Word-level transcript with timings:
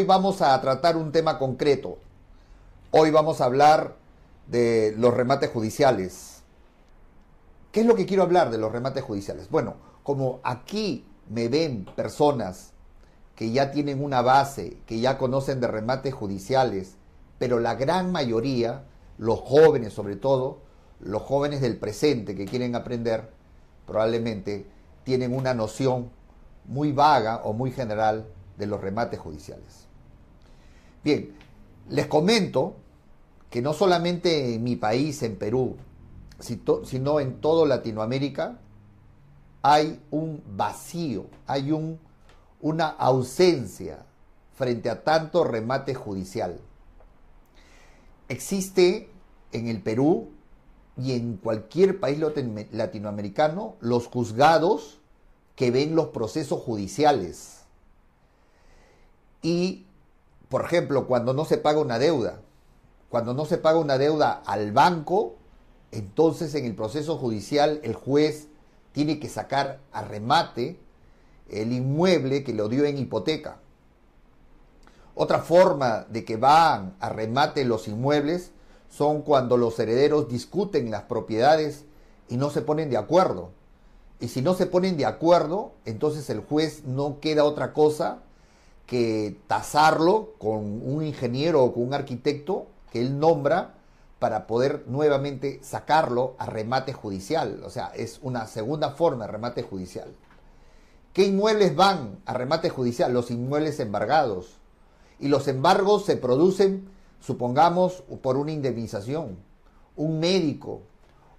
hoy 0.00 0.06
vamos 0.06 0.40
a 0.40 0.58
tratar 0.62 0.96
un 0.96 1.12
tema 1.12 1.38
concreto. 1.38 1.98
Hoy 2.90 3.10
vamos 3.10 3.42
a 3.42 3.44
hablar 3.44 3.96
de 4.46 4.94
los 4.96 5.12
remates 5.12 5.50
judiciales. 5.50 6.42
¿Qué 7.70 7.80
es 7.80 7.86
lo 7.86 7.94
que 7.94 8.06
quiero 8.06 8.22
hablar 8.22 8.50
de 8.50 8.56
los 8.56 8.72
remates 8.72 9.04
judiciales? 9.04 9.50
Bueno, 9.50 9.74
como 10.02 10.40
aquí 10.42 11.04
me 11.28 11.48
ven 11.48 11.84
personas 11.96 12.72
que 13.36 13.52
ya 13.52 13.72
tienen 13.72 14.02
una 14.02 14.22
base, 14.22 14.78
que 14.86 15.00
ya 15.00 15.18
conocen 15.18 15.60
de 15.60 15.66
remates 15.66 16.14
judiciales, 16.14 16.94
pero 17.38 17.60
la 17.60 17.74
gran 17.74 18.10
mayoría, 18.10 18.84
los 19.18 19.38
jóvenes 19.40 19.92
sobre 19.92 20.16
todo, 20.16 20.60
los 20.98 21.20
jóvenes 21.20 21.60
del 21.60 21.76
presente 21.76 22.34
que 22.34 22.46
quieren 22.46 22.74
aprender, 22.74 23.28
probablemente 23.86 24.66
tienen 25.04 25.36
una 25.36 25.52
noción 25.52 26.10
muy 26.64 26.90
vaga 26.90 27.42
o 27.44 27.52
muy 27.52 27.70
general 27.70 28.28
de 28.56 28.66
los 28.66 28.80
remates 28.80 29.20
judiciales. 29.20 29.89
Bien, 31.02 31.34
les 31.88 32.06
comento 32.06 32.76
que 33.48 33.62
no 33.62 33.72
solamente 33.72 34.54
en 34.54 34.62
mi 34.62 34.76
país, 34.76 35.22
en 35.22 35.36
Perú, 35.36 35.76
sino 36.38 37.20
en 37.20 37.40
toda 37.40 37.66
Latinoamérica, 37.66 38.58
hay 39.62 40.00
un 40.10 40.42
vacío, 40.56 41.26
hay 41.46 41.72
un, 41.72 41.98
una 42.60 42.88
ausencia 42.88 44.04
frente 44.54 44.90
a 44.90 45.02
tanto 45.02 45.44
remate 45.44 45.94
judicial. 45.94 46.60
Existe 48.28 49.10
en 49.52 49.68
el 49.68 49.82
Perú 49.82 50.30
y 50.96 51.12
en 51.12 51.36
cualquier 51.36 51.98
país 51.98 52.18
latinoamericano 52.72 53.76
los 53.80 54.06
juzgados 54.06 55.00
que 55.56 55.70
ven 55.70 55.94
los 55.94 56.08
procesos 56.08 56.60
judiciales. 56.62 57.62
Y, 59.42 59.86
por 60.50 60.64
ejemplo, 60.64 61.06
cuando 61.06 61.32
no 61.32 61.44
se 61.44 61.58
paga 61.58 61.78
una 61.78 62.00
deuda, 62.00 62.40
cuando 63.08 63.34
no 63.34 63.46
se 63.46 63.56
paga 63.56 63.78
una 63.78 63.98
deuda 63.98 64.42
al 64.44 64.72
banco, 64.72 65.36
entonces 65.92 66.56
en 66.56 66.64
el 66.64 66.74
proceso 66.74 67.16
judicial 67.16 67.80
el 67.84 67.94
juez 67.94 68.48
tiene 68.92 69.20
que 69.20 69.28
sacar 69.28 69.78
a 69.92 70.02
remate 70.02 70.80
el 71.48 71.72
inmueble 71.72 72.42
que 72.42 72.52
lo 72.52 72.68
dio 72.68 72.84
en 72.84 72.98
hipoteca. 72.98 73.58
Otra 75.14 75.38
forma 75.38 76.06
de 76.08 76.24
que 76.24 76.36
van 76.36 76.96
a 76.98 77.10
remate 77.10 77.64
los 77.64 77.86
inmuebles 77.86 78.50
son 78.88 79.22
cuando 79.22 79.56
los 79.56 79.78
herederos 79.78 80.28
discuten 80.28 80.90
las 80.90 81.02
propiedades 81.02 81.84
y 82.28 82.36
no 82.36 82.50
se 82.50 82.62
ponen 82.62 82.90
de 82.90 82.96
acuerdo. 82.96 83.50
Y 84.18 84.28
si 84.28 84.42
no 84.42 84.54
se 84.54 84.66
ponen 84.66 84.96
de 84.96 85.06
acuerdo, 85.06 85.74
entonces 85.84 86.28
el 86.28 86.40
juez 86.40 86.82
no 86.84 87.20
queda 87.20 87.44
otra 87.44 87.72
cosa 87.72 88.22
que 88.90 89.38
tasarlo 89.46 90.34
con 90.38 90.82
un 90.82 91.04
ingeniero 91.04 91.62
o 91.62 91.72
con 91.72 91.84
un 91.84 91.94
arquitecto 91.94 92.66
que 92.90 93.00
él 93.00 93.20
nombra 93.20 93.76
para 94.18 94.48
poder 94.48 94.82
nuevamente 94.88 95.60
sacarlo 95.62 96.34
a 96.38 96.46
remate 96.46 96.92
judicial. 96.92 97.62
O 97.64 97.70
sea, 97.70 97.92
es 97.94 98.18
una 98.20 98.48
segunda 98.48 98.90
forma 98.90 99.26
de 99.26 99.32
remate 99.32 99.62
judicial. 99.62 100.12
¿Qué 101.12 101.24
inmuebles 101.24 101.76
van 101.76 102.18
a 102.26 102.34
remate 102.34 102.68
judicial? 102.68 103.12
Los 103.12 103.30
inmuebles 103.30 103.78
embargados. 103.78 104.58
Y 105.20 105.28
los 105.28 105.46
embargos 105.46 106.04
se 106.04 106.16
producen, 106.16 106.90
supongamos, 107.20 108.02
por 108.22 108.36
una 108.36 108.50
indemnización. 108.50 109.38
Un 109.94 110.18
médico 110.18 110.82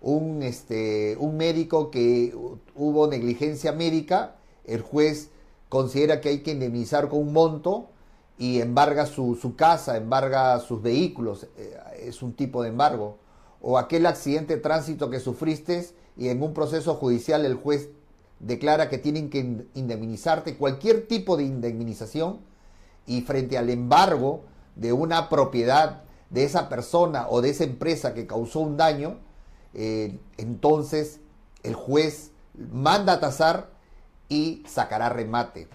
un, 0.02 0.42
este, 0.42 1.16
un 1.20 1.38
médico 1.38 1.92
que 1.92 2.34
hubo 2.76 3.08
negligencia 3.08 3.72
médica, 3.72 4.36
el 4.66 4.82
juez 4.82 5.30
considera 5.72 6.20
que 6.20 6.28
hay 6.28 6.40
que 6.40 6.52
indemnizar 6.52 7.08
con 7.08 7.20
un 7.20 7.32
monto 7.32 7.92
y 8.38 8.60
embarga 8.60 9.06
su, 9.06 9.36
su 9.36 9.56
casa, 9.56 9.96
embarga 9.96 10.60
sus 10.60 10.82
vehículos, 10.82 11.48
eh, 11.56 11.78
es 12.02 12.22
un 12.22 12.34
tipo 12.34 12.62
de 12.62 12.68
embargo. 12.68 13.20
O 13.62 13.78
aquel 13.78 14.06
accidente 14.06 14.58
de 14.58 14.62
tránsito 14.62 15.10
que 15.10 15.22
sufriste 15.22 15.88
y 16.18 16.28
en 16.28 16.44
un 16.44 16.54
proceso 16.54 16.96
judicial 16.96 17.46
el 17.46 17.56
juez 17.56 17.88
declara 18.42 18.90
que 18.90 18.98
tienen 18.98 19.30
que 19.30 19.66
indemnizarte 19.74 20.58
cualquier 20.58 21.08
tipo 21.08 21.38
de 21.38 21.44
indemnización 21.44 22.40
y 23.08 23.22
frente 23.22 23.58
al 23.58 23.70
embargo 23.70 24.42
de 24.76 24.92
una 24.92 25.30
propiedad 25.30 26.04
de 26.32 26.44
esa 26.44 26.68
persona 26.68 27.28
o 27.30 27.40
de 27.40 27.52
esa 27.52 27.64
empresa 27.64 28.14
que 28.14 28.28
causó 28.28 28.60
un 28.60 28.76
daño, 28.76 29.20
eh, 29.74 30.20
entonces 30.36 31.22
el 31.64 31.76
juez 31.76 32.32
manda 32.74 33.14
a 33.14 33.20
tasar 33.22 33.71
y 34.32 34.64
sacará 34.66 35.10
remate. 35.10 35.68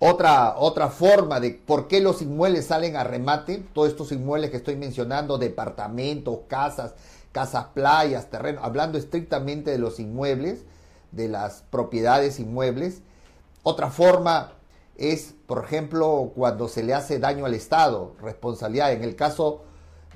Otra, 0.00 0.56
otra 0.56 0.88
forma 0.88 1.38
de 1.38 1.52
por 1.52 1.86
qué 1.86 2.00
los 2.00 2.22
inmuebles 2.22 2.66
salen 2.66 2.96
a 2.96 3.04
remate, 3.04 3.58
todos 3.72 3.90
estos 3.90 4.10
inmuebles 4.10 4.50
que 4.50 4.56
estoy 4.56 4.74
mencionando, 4.74 5.38
departamentos, 5.38 6.40
casas, 6.48 6.94
casas 7.30 7.66
playas, 7.72 8.30
terrenos, 8.30 8.64
hablando 8.64 8.98
estrictamente 8.98 9.70
de 9.70 9.78
los 9.78 10.00
inmuebles, 10.00 10.64
de 11.12 11.28
las 11.28 11.62
propiedades 11.70 12.40
inmuebles. 12.40 13.02
Otra 13.62 13.90
forma 13.90 14.54
es, 14.96 15.34
por 15.46 15.64
ejemplo, 15.64 16.32
cuando 16.34 16.66
se 16.66 16.82
le 16.82 16.94
hace 16.94 17.20
daño 17.20 17.46
al 17.46 17.54
Estado, 17.54 18.16
responsabilidad. 18.20 18.92
En 18.92 19.04
el 19.04 19.14
caso 19.14 19.62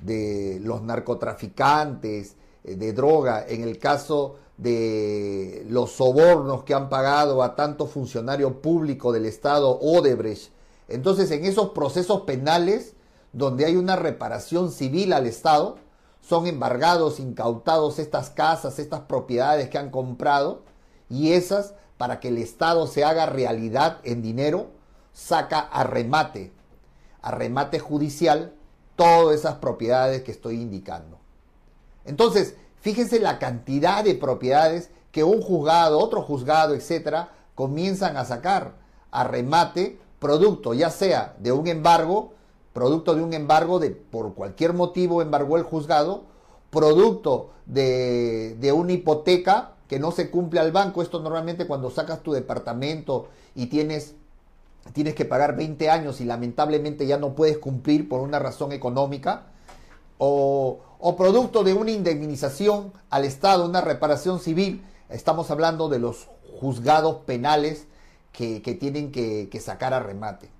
de 0.02 0.58
los 0.64 0.82
narcotraficantes, 0.82 2.34
eh, 2.64 2.74
de 2.74 2.92
droga, 2.92 3.46
en 3.46 3.62
el 3.62 3.78
caso 3.78 4.36
de 4.56 5.66
los 5.68 5.92
sobornos 5.92 6.64
que 6.64 6.74
han 6.74 6.88
pagado 6.88 7.42
a 7.42 7.56
tanto 7.56 7.86
funcionario 7.86 8.62
público 8.62 9.12
del 9.12 9.26
Estado 9.26 9.78
Odebrecht. 9.80 10.52
Entonces, 10.88 11.30
en 11.30 11.44
esos 11.44 11.70
procesos 11.70 12.22
penales 12.22 12.94
donde 13.32 13.64
hay 13.64 13.76
una 13.76 13.96
reparación 13.96 14.70
civil 14.70 15.12
al 15.12 15.26
Estado, 15.26 15.76
son 16.20 16.46
embargados, 16.46 17.20
incautados 17.20 17.98
estas 17.98 18.30
casas, 18.30 18.78
estas 18.78 19.00
propiedades 19.00 19.68
que 19.68 19.78
han 19.78 19.90
comprado, 19.90 20.62
y 21.10 21.32
esas, 21.32 21.74
para 21.98 22.20
que 22.20 22.28
el 22.28 22.38
Estado 22.38 22.86
se 22.86 23.04
haga 23.04 23.26
realidad 23.26 23.98
en 24.04 24.22
dinero, 24.22 24.68
saca 25.12 25.60
a 25.60 25.84
remate, 25.84 26.52
a 27.20 27.30
remate 27.32 27.78
judicial, 27.78 28.54
todas 28.96 29.36
esas 29.36 29.56
propiedades 29.56 30.22
que 30.22 30.30
estoy 30.30 30.60
indicando. 30.60 31.18
Entonces, 32.04 32.56
fíjense 32.84 33.18
la 33.18 33.38
cantidad 33.38 34.04
de 34.04 34.14
propiedades 34.14 34.90
que 35.10 35.24
un 35.24 35.40
juzgado, 35.40 35.98
otro 35.98 36.20
juzgado, 36.20 36.74
etcétera, 36.74 37.30
comienzan 37.54 38.18
a 38.18 38.26
sacar 38.26 38.74
a 39.10 39.24
remate 39.24 39.98
producto, 40.18 40.74
ya 40.74 40.90
sea 40.90 41.34
de 41.38 41.50
un 41.50 41.66
embargo, 41.66 42.34
producto 42.74 43.14
de 43.14 43.22
un 43.22 43.32
embargo 43.32 43.78
de 43.78 43.90
por 43.90 44.34
cualquier 44.34 44.74
motivo 44.74 45.22
embargó 45.22 45.56
el 45.56 45.62
juzgado, 45.62 46.24
producto 46.68 47.52
de, 47.64 48.54
de 48.60 48.72
una 48.72 48.92
hipoteca 48.92 49.72
que 49.88 49.98
no 49.98 50.12
se 50.12 50.28
cumple 50.30 50.60
al 50.60 50.70
banco. 50.70 51.00
Esto 51.00 51.20
normalmente 51.20 51.66
cuando 51.66 51.88
sacas 51.88 52.22
tu 52.22 52.32
departamento 52.32 53.28
y 53.54 53.66
tienes 53.66 54.14
tienes 54.92 55.14
que 55.14 55.24
pagar 55.24 55.56
20 55.56 55.88
años 55.88 56.20
y 56.20 56.26
lamentablemente 56.26 57.06
ya 57.06 57.16
no 57.16 57.34
puedes 57.34 57.56
cumplir 57.56 58.10
por 58.10 58.20
una 58.20 58.38
razón 58.38 58.72
económica, 58.72 59.46
o, 60.18 60.80
producto 61.12 61.64
de 61.64 61.74
una 61.74 61.90
indemnización 61.90 62.94
al 63.10 63.26
Estado, 63.26 63.66
una 63.66 63.82
reparación 63.82 64.40
civil, 64.40 64.82
estamos 65.10 65.50
hablando 65.50 65.90
de 65.90 65.98
los 65.98 66.28
juzgados 66.58 67.16
penales 67.26 67.86
que, 68.32 68.60
tienen 68.80 69.12
que, 69.12 69.60
sacar 69.60 69.92
a 69.92 70.00
remate. 70.00 70.50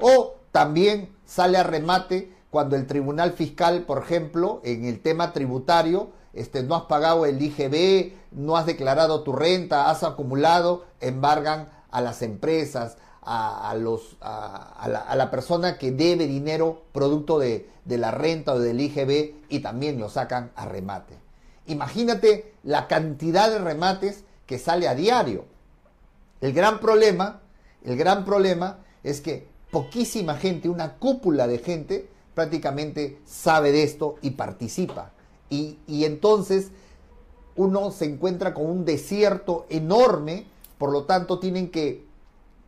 O 0.00 0.36
también 0.52 1.14
sale 1.26 1.58
a 1.58 1.62
remate 1.62 2.34
cuando 2.50 2.76
el 2.76 2.86
tribunal 2.86 3.32
fiscal, 3.32 3.82
por 3.82 4.02
ejemplo, 4.02 4.62
en 4.64 4.86
el 4.86 5.00
tema 5.00 5.34
tributario, 5.34 6.10
este, 6.32 6.62
no 6.62 6.74
has 6.74 6.84
pagado 6.84 7.26
el 7.26 7.40
IGB, 7.40 8.14
no 8.32 8.56
has 8.56 8.64
declarado 8.64 9.22
tu 9.22 9.34
renta, 9.34 9.90
has 9.90 10.02
acumulado, 10.02 10.84
embargan 11.00 11.68
a 11.90 12.00
las 12.00 12.22
empresas, 12.22 12.96
a, 13.24 13.74
los, 13.78 14.16
a, 14.20 15.14
la, 15.14 15.30
persona 15.30 15.78
que 15.78 15.92
debe 15.92 16.26
dinero 16.26 16.82
producto 16.92 17.38
de, 17.38 17.68
de 17.84 17.98
la 17.98 18.10
renta 18.10 18.54
o 18.54 18.58
del 18.58 18.80
IGB 18.80 19.34
y 19.48 19.60
también 19.60 20.00
lo 20.00 20.08
sacan 20.08 20.50
a 20.56 20.66
remate. 20.66 21.14
Imagínate 21.66 22.54
la 22.64 22.88
cantidad 22.88 23.48
de 23.48 23.58
remates 23.60 24.24
que 24.46 24.58
sale 24.58 24.88
a 24.88 24.96
diario. 24.96 25.44
El 26.40 26.52
gran 26.52 26.80
problema, 26.80 27.40
el 27.84 27.96
gran 27.96 28.24
problema 28.24 28.78
es 29.04 29.20
que 29.20 29.46
poquísima 29.70 30.34
gente, 30.36 30.68
una 30.68 30.94
cúpula 30.94 31.46
de 31.46 31.58
gente, 31.58 32.08
prácticamente 32.34 33.20
sabe 33.24 33.70
de 33.70 33.84
esto 33.84 34.16
y 34.20 34.30
participa. 34.30 35.12
Y, 35.48 35.78
y 35.86 36.06
entonces 36.06 36.72
uno 37.54 37.92
se 37.92 38.06
encuentra 38.06 38.52
con 38.52 38.66
un 38.66 38.84
desierto 38.84 39.66
enorme, 39.68 40.46
por 40.78 40.90
lo 40.90 41.04
tanto 41.04 41.38
tienen 41.38 41.70
que 41.70 42.10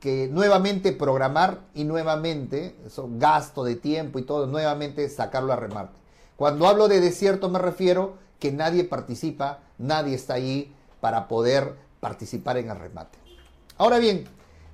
que 0.05 0.29
nuevamente 0.29 0.93
programar 0.93 1.61
y 1.73 1.85
nuevamente, 1.85 2.77
eso 2.85 3.09
gasto 3.13 3.65
de 3.65 3.75
tiempo 3.75 4.19
y 4.19 4.23
todo, 4.23 4.47
nuevamente 4.47 5.09
sacarlo 5.09 5.51
a 5.51 5.57
remate. 5.57 5.99
Cuando 6.37 6.67
hablo 6.67 6.89
de 6.89 7.01
desierto 7.01 7.49
me 7.49 7.59
refiero 7.59 8.19
que 8.39 8.53
nadie 8.53 8.85
participa, 8.85 9.61
nadie 9.79 10.15
está 10.15 10.35
allí 10.35 10.75
para 11.01 11.27
poder 11.27 11.77
participar 12.01 12.59
en 12.59 12.69
el 12.69 12.79
remate. 12.79 13.19
Ahora 13.79 13.99
bien, 13.99 14.27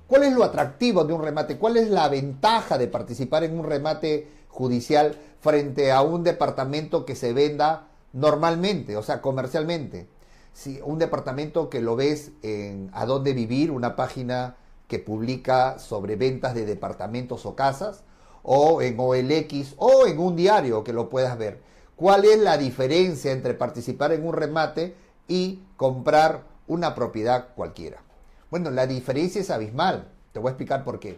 ¿Cuál 0.05 0.23
es 0.23 0.33
lo 0.33 0.43
atractivo 0.43 1.05
de 1.05 1.13
un 1.13 1.23
remate? 1.23 1.57
¿Cuál 1.57 1.77
es 1.77 1.89
la 1.89 2.09
ventaja 2.09 2.77
de 2.77 2.89
participar 2.89 3.45
en 3.45 3.57
un 3.57 3.63
remate 3.63 4.27
judicial 4.49 5.15
frente 5.39 5.93
a 5.93 6.01
un 6.01 6.25
departamento 6.25 7.05
que 7.05 7.15
se 7.15 7.31
venda 7.31 7.87
normalmente, 8.11 8.97
o 8.97 9.03
sea, 9.03 9.21
comercialmente? 9.21 10.09
Si 10.51 10.81
un 10.83 10.99
departamento 10.99 11.69
que 11.69 11.79
lo 11.79 11.95
ves 11.95 12.31
en 12.41 12.89
A 12.91 13.05
Dónde 13.05 13.31
Vivir, 13.31 13.71
una 13.71 13.95
página 13.95 14.57
que 14.91 14.99
publica 14.99 15.79
sobre 15.79 16.17
ventas 16.17 16.53
de 16.53 16.65
departamentos 16.65 17.45
o 17.45 17.55
casas, 17.55 18.03
o 18.43 18.81
en 18.81 18.99
OLX, 18.99 19.75
o 19.77 20.05
en 20.05 20.19
un 20.19 20.35
diario 20.35 20.83
que 20.83 20.91
lo 20.91 21.09
puedas 21.09 21.37
ver. 21.37 21.61
¿Cuál 21.95 22.25
es 22.25 22.37
la 22.37 22.57
diferencia 22.57 23.31
entre 23.31 23.53
participar 23.53 24.11
en 24.11 24.27
un 24.27 24.33
remate 24.33 24.93
y 25.29 25.63
comprar 25.77 26.43
una 26.67 26.93
propiedad 26.93 27.55
cualquiera? 27.55 28.03
Bueno, 28.49 28.69
la 28.69 28.85
diferencia 28.85 29.39
es 29.39 29.49
abismal. 29.49 30.09
Te 30.33 30.39
voy 30.39 30.49
a 30.49 30.51
explicar 30.51 30.83
por 30.83 30.99
qué. 30.99 31.17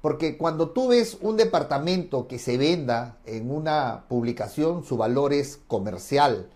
Porque 0.00 0.36
cuando 0.36 0.70
tú 0.70 0.88
ves 0.88 1.18
un 1.20 1.36
departamento 1.36 2.26
que 2.26 2.40
se 2.40 2.58
venda 2.58 3.18
en 3.24 3.52
una 3.52 4.06
publicación, 4.08 4.82
su 4.82 4.96
valor 4.96 5.32
es 5.32 5.60
comercial. 5.68 6.50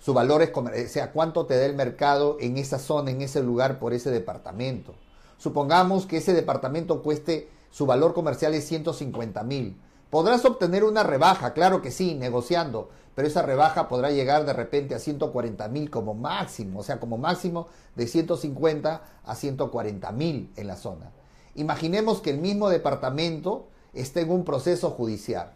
Su 0.00 0.14
valor 0.14 0.42
es, 0.42 0.50
o 0.56 0.88
sea, 0.88 1.12
cuánto 1.12 1.46
te 1.46 1.56
da 1.56 1.64
el 1.64 1.76
mercado 1.76 2.38
en 2.40 2.58
esa 2.58 2.80
zona, 2.80 3.12
en 3.12 3.22
ese 3.22 3.40
lugar 3.40 3.78
por 3.78 3.94
ese 3.94 4.10
departamento. 4.10 4.96
Supongamos 5.38 6.06
que 6.06 6.18
ese 6.18 6.32
departamento 6.32 7.02
cueste, 7.02 7.48
su 7.70 7.86
valor 7.86 8.14
comercial 8.14 8.54
es 8.54 8.66
150 8.66 9.42
mil. 9.44 9.80
Podrás 10.10 10.44
obtener 10.44 10.84
una 10.84 11.02
rebaja, 11.02 11.54
claro 11.54 11.80
que 11.80 11.90
sí, 11.90 12.14
negociando, 12.14 12.90
pero 13.14 13.28
esa 13.28 13.42
rebaja 13.42 13.88
podrá 13.88 14.10
llegar 14.10 14.44
de 14.44 14.52
repente 14.52 14.94
a 14.94 14.98
140 14.98 15.68
mil 15.68 15.90
como 15.90 16.14
máximo, 16.14 16.80
o 16.80 16.82
sea, 16.82 17.00
como 17.00 17.16
máximo 17.16 17.68
de 17.96 18.06
150 18.06 19.02
a 19.24 19.34
140 19.34 20.12
mil 20.12 20.52
en 20.56 20.66
la 20.66 20.76
zona. 20.76 21.12
Imaginemos 21.54 22.20
que 22.20 22.30
el 22.30 22.38
mismo 22.38 22.68
departamento 22.68 23.68
esté 23.92 24.22
en 24.22 24.30
un 24.30 24.44
proceso 24.44 24.90
judicial. 24.90 25.52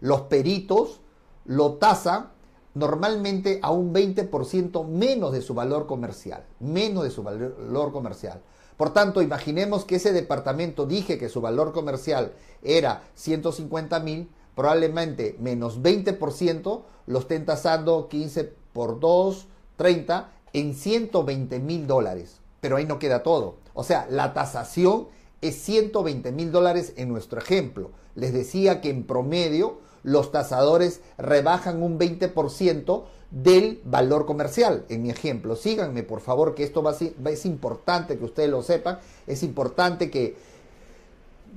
Los 0.00 0.22
peritos 0.22 1.00
lo 1.44 1.74
tasan 1.74 2.30
normalmente 2.74 3.58
a 3.62 3.70
un 3.70 3.92
20% 3.92 4.86
menos 4.86 5.32
de 5.32 5.42
su 5.42 5.54
valor 5.54 5.86
comercial, 5.86 6.44
menos 6.60 7.04
de 7.04 7.10
su 7.10 7.22
valor 7.22 7.92
comercial. 7.92 8.40
Por 8.78 8.92
tanto, 8.92 9.22
imaginemos 9.22 9.84
que 9.84 9.96
ese 9.96 10.12
departamento 10.12 10.86
dije 10.86 11.18
que 11.18 11.28
su 11.28 11.40
valor 11.40 11.72
comercial 11.72 12.32
era 12.62 13.02
150 13.16 13.98
mil, 13.98 14.30
probablemente 14.54 15.36
menos 15.40 15.82
20% 15.82 16.82
lo 17.06 17.18
estén 17.18 17.44
tasando 17.44 18.08
15 18.08 18.54
por 18.72 19.00
2, 19.00 19.48
30 19.76 20.30
en 20.52 20.74
120 20.74 21.58
mil 21.58 21.88
dólares. 21.88 22.40
Pero 22.60 22.76
ahí 22.76 22.86
no 22.86 23.00
queda 23.00 23.24
todo. 23.24 23.56
O 23.74 23.82
sea, 23.82 24.06
la 24.10 24.32
tasación 24.32 25.08
es 25.40 25.56
120 25.56 26.30
mil 26.30 26.52
dólares 26.52 26.92
en 26.96 27.08
nuestro 27.08 27.40
ejemplo. 27.40 27.90
Les 28.14 28.32
decía 28.32 28.80
que 28.80 28.90
en 28.90 29.04
promedio 29.04 29.80
los 30.04 30.30
tasadores 30.30 31.00
rebajan 31.16 31.82
un 31.82 31.98
20% 31.98 33.04
del 33.30 33.80
valor 33.84 34.26
comercial. 34.26 34.84
En 34.88 35.02
mi 35.02 35.10
ejemplo, 35.10 35.56
síganme 35.56 36.02
por 36.02 36.20
favor, 36.20 36.54
que 36.54 36.64
esto 36.64 36.82
va 36.82 36.92
es 36.92 37.44
importante 37.46 38.18
que 38.18 38.24
ustedes 38.24 38.50
lo 38.50 38.62
sepan, 38.62 38.98
es 39.26 39.42
importante 39.42 40.10
que, 40.10 40.36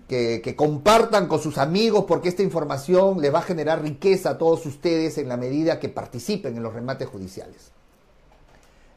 que, 0.08 0.42
que, 0.44 0.56
compartan 0.56 1.28
con 1.28 1.40
sus 1.40 1.58
amigos 1.58 2.06
porque 2.08 2.30
esta 2.30 2.44
información 2.44 3.22
les 3.22 3.34
va 3.34 3.40
a 3.40 3.44
generar 3.44 3.82
riqueza 3.82 4.32
a 4.32 4.38
todos 4.38 4.66
ustedes 4.66 5.18
en 5.18 5.30
la 5.30 5.38
medida 5.38 5.80
que 5.80 5.90
participen 5.90 6.58
en 6.58 6.64
los 6.64 6.74
remates 6.74 7.08
judiciales. 7.08 7.72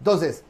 Entonces, 0.01 0.43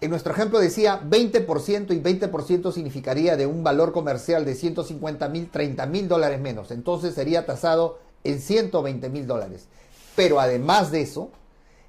en 0.00 0.10
nuestro 0.10 0.32
ejemplo 0.32 0.60
decía 0.60 1.00
20% 1.02 1.94
y 1.94 2.00
20% 2.00 2.72
significaría 2.72 3.36
de 3.36 3.46
un 3.46 3.64
valor 3.64 3.92
comercial 3.92 4.44
de 4.44 4.54
150 4.54 5.28
mil, 5.28 5.50
30 5.50 5.86
mil 5.86 6.08
dólares 6.08 6.40
menos. 6.40 6.70
Entonces 6.70 7.14
sería 7.14 7.46
tasado 7.46 7.98
en 8.22 8.40
120 8.40 9.08
mil 9.08 9.26
dólares. 9.26 9.66
Pero 10.14 10.40
además 10.40 10.90
de 10.90 11.00
eso, 11.00 11.30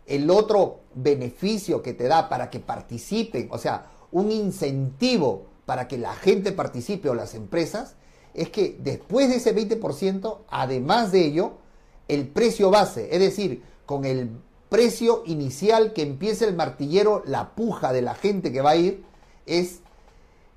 el 0.05 0.29
otro 0.29 0.81
beneficio 0.93 1.81
que 1.81 1.93
te 1.93 2.07
da 2.07 2.29
para 2.29 2.49
que 2.49 2.59
participen, 2.59 3.47
o 3.51 3.57
sea, 3.57 3.87
un 4.11 4.31
incentivo 4.31 5.47
para 5.65 5.87
que 5.87 5.97
la 5.97 6.13
gente 6.13 6.51
participe 6.51 7.09
o 7.09 7.15
las 7.15 7.33
empresas, 7.33 7.95
es 8.33 8.49
que 8.49 8.77
después 8.79 9.29
de 9.29 9.37
ese 9.37 9.55
20%, 9.55 10.39
además 10.49 11.11
de 11.11 11.25
ello, 11.25 11.53
el 12.07 12.27
precio 12.27 12.69
base, 12.69 13.09
es 13.11 13.19
decir, 13.19 13.63
con 13.85 14.05
el 14.05 14.29
precio 14.69 15.23
inicial 15.25 15.93
que 15.93 16.01
empieza 16.01 16.45
el 16.45 16.55
martillero, 16.55 17.23
la 17.25 17.55
puja 17.55 17.93
de 17.93 18.01
la 18.01 18.13
gente 18.13 18.51
que 18.51 18.61
va 18.61 18.71
a 18.71 18.75
ir, 18.75 19.03
es 19.45 19.79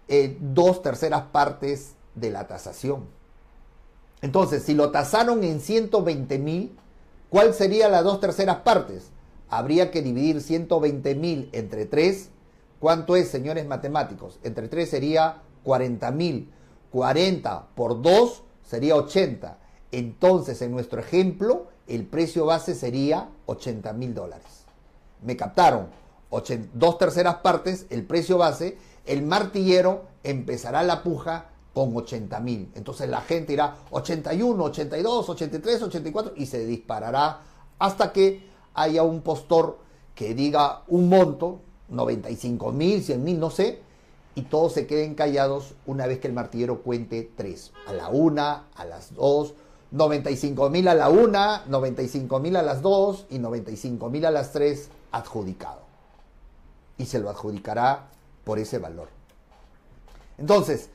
eh, 0.09 0.37
dos 0.41 0.83
terceras 0.83 1.23
partes 1.33 1.95
de 2.15 2.31
la 2.31 2.47
tasación. 2.47 3.07
Entonces, 4.21 4.65
si 4.65 4.75
lo 4.75 4.91
tasaron 4.91 5.45
en 5.45 5.61
120 5.61 6.39
mil, 6.39 6.77
¿cuál 7.31 7.55
sería 7.55 7.89
las 7.89 8.03
dos 8.05 8.21
terceras 8.21 8.57
partes? 8.59 9.11
Habría 9.51 9.91
que 9.91 10.03
dividir 10.03 10.41
120 10.41 11.15
mil 11.15 11.49
entre 11.53 11.87
3. 11.87 12.31
¿Cuánto 12.81 13.17
es, 13.17 13.29
señores 13.29 13.67
matemáticos? 13.67 14.39
Entre 14.43 14.69
3 14.69 14.89
sería 14.89 15.43
40 15.65 16.11
mil. 16.13 16.51
40 16.91 17.69
por 17.75 18.03
2 18.03 18.43
sería 18.63 18.97
80. 18.97 19.59
Entonces, 19.91 20.61
en 20.63 20.73
nuestro 20.73 21.01
ejemplo, 21.01 21.67
el 21.87 22.07
precio 22.07 22.47
base 22.47 22.75
sería 22.75 23.31
80 23.47 23.93
mil 23.95 24.15
dólares. 24.15 24.65
¿Me 25.23 25.37
captaron? 25.37 25.89
dos 26.75 26.99
terceras 26.99 27.37
partes, 27.37 27.87
el 27.89 28.05
precio 28.05 28.37
base, 28.37 28.77
el 29.07 29.23
martillero 29.23 30.05
empezará 30.23 30.83
la 30.83 31.03
puja 31.03 31.47
con 31.73 31.97
80 31.97 32.41
mil. 32.41 32.71
Entonces 32.75 33.09
la 33.09 33.23
gente 33.23 33.55
irá 33.55 33.77
81, 33.91 34.63
82, 34.63 35.29
83, 35.31 35.83
84 35.83 36.33
y 36.37 36.47
se 36.47 36.67
disparará 36.67 37.41
hasta 37.79 38.13
que 38.13 38.48
haya 38.83 39.03
un 39.03 39.23
postor 39.23 39.79
que 40.15 40.35
diga 40.35 40.83
un 40.89 41.09
monto, 41.09 41.61
95 41.89 42.73
mil, 42.73 43.03
100 43.03 43.25
mil, 43.25 43.39
no 43.39 43.51
sé, 43.51 43.81
y 44.35 44.43
todos 44.43 44.73
se 44.73 44.87
queden 44.87 45.15
callados 45.15 45.75
una 45.87 46.07
vez 46.07 46.19
que 46.21 46.29
el 46.29 46.35
martillero 46.35 46.83
cuente 46.83 47.31
tres, 47.37 47.73
a 47.87 47.93
la 47.93 48.09
una, 48.09 48.69
a 48.75 48.85
las 48.85 49.15
dos, 49.15 49.55
95 49.91 50.71
mil 50.71 50.87
a 50.89 50.95
la 50.95 51.09
una, 51.09 51.65
95 51.67 52.39
mil 52.41 52.57
a 52.57 52.63
las 52.63 52.83
dos 52.83 53.27
y 53.31 53.39
95 53.39 54.11
mil 54.11 54.27
a 54.27 54.31
las 54.31 54.53
tres 54.53 54.91
adjudicado. 55.13 55.81
Y 56.99 57.07
se 57.07 57.19
lo 57.19 57.31
adjudicará 57.31 58.09
por 58.45 58.59
ese 58.59 58.79
valor. 58.79 59.09
Entonces, 60.37 60.91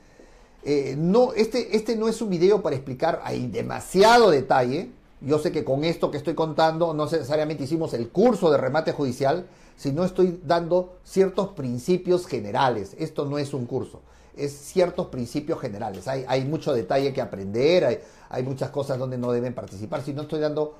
eh, 0.63 0.95
no, 0.97 1.33
este, 1.33 1.75
este 1.75 1.95
no 1.95 2.07
es 2.07 2.21
un 2.21 2.29
video 2.29 2.61
para 2.61 2.75
explicar, 2.75 3.21
hay 3.25 3.47
demasiado 3.47 4.29
detalle, 4.29 4.91
yo 5.25 5.39
sé 5.39 5.51
que 5.51 5.63
con 5.63 5.83
esto 5.83 6.11
que 6.11 6.17
estoy 6.17 6.35
contando 6.35 6.93
no 6.93 7.05
necesariamente 7.05 7.63
hicimos 7.63 7.93
el 7.93 8.09
curso 8.09 8.51
de 8.51 8.57
remate 8.57 8.91
judicial, 8.91 9.47
sino 9.77 10.03
estoy 10.03 10.41
dando 10.43 10.97
ciertos 11.03 11.49
principios 11.49 12.27
generales. 12.27 12.95
Esto 12.99 13.25
no 13.25 13.37
es 13.37 13.53
un 13.53 13.65
curso, 13.65 14.01
es 14.35 14.51
ciertos 14.51 15.07
principios 15.07 15.59
generales. 15.59 16.07
Hay, 16.07 16.25
hay 16.27 16.43
mucho 16.45 16.73
detalle 16.73 17.13
que 17.13 17.21
aprender, 17.21 17.85
hay, 17.85 17.99
hay 18.29 18.43
muchas 18.43 18.69
cosas 18.69 18.99
donde 18.99 19.17
no 19.17 19.31
deben 19.31 19.53
participar, 19.53 20.03
sino 20.03 20.23
estoy 20.23 20.39
dando 20.39 20.75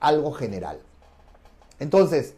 algo 0.00 0.32
general. 0.32 0.80
Entonces, 1.80 2.34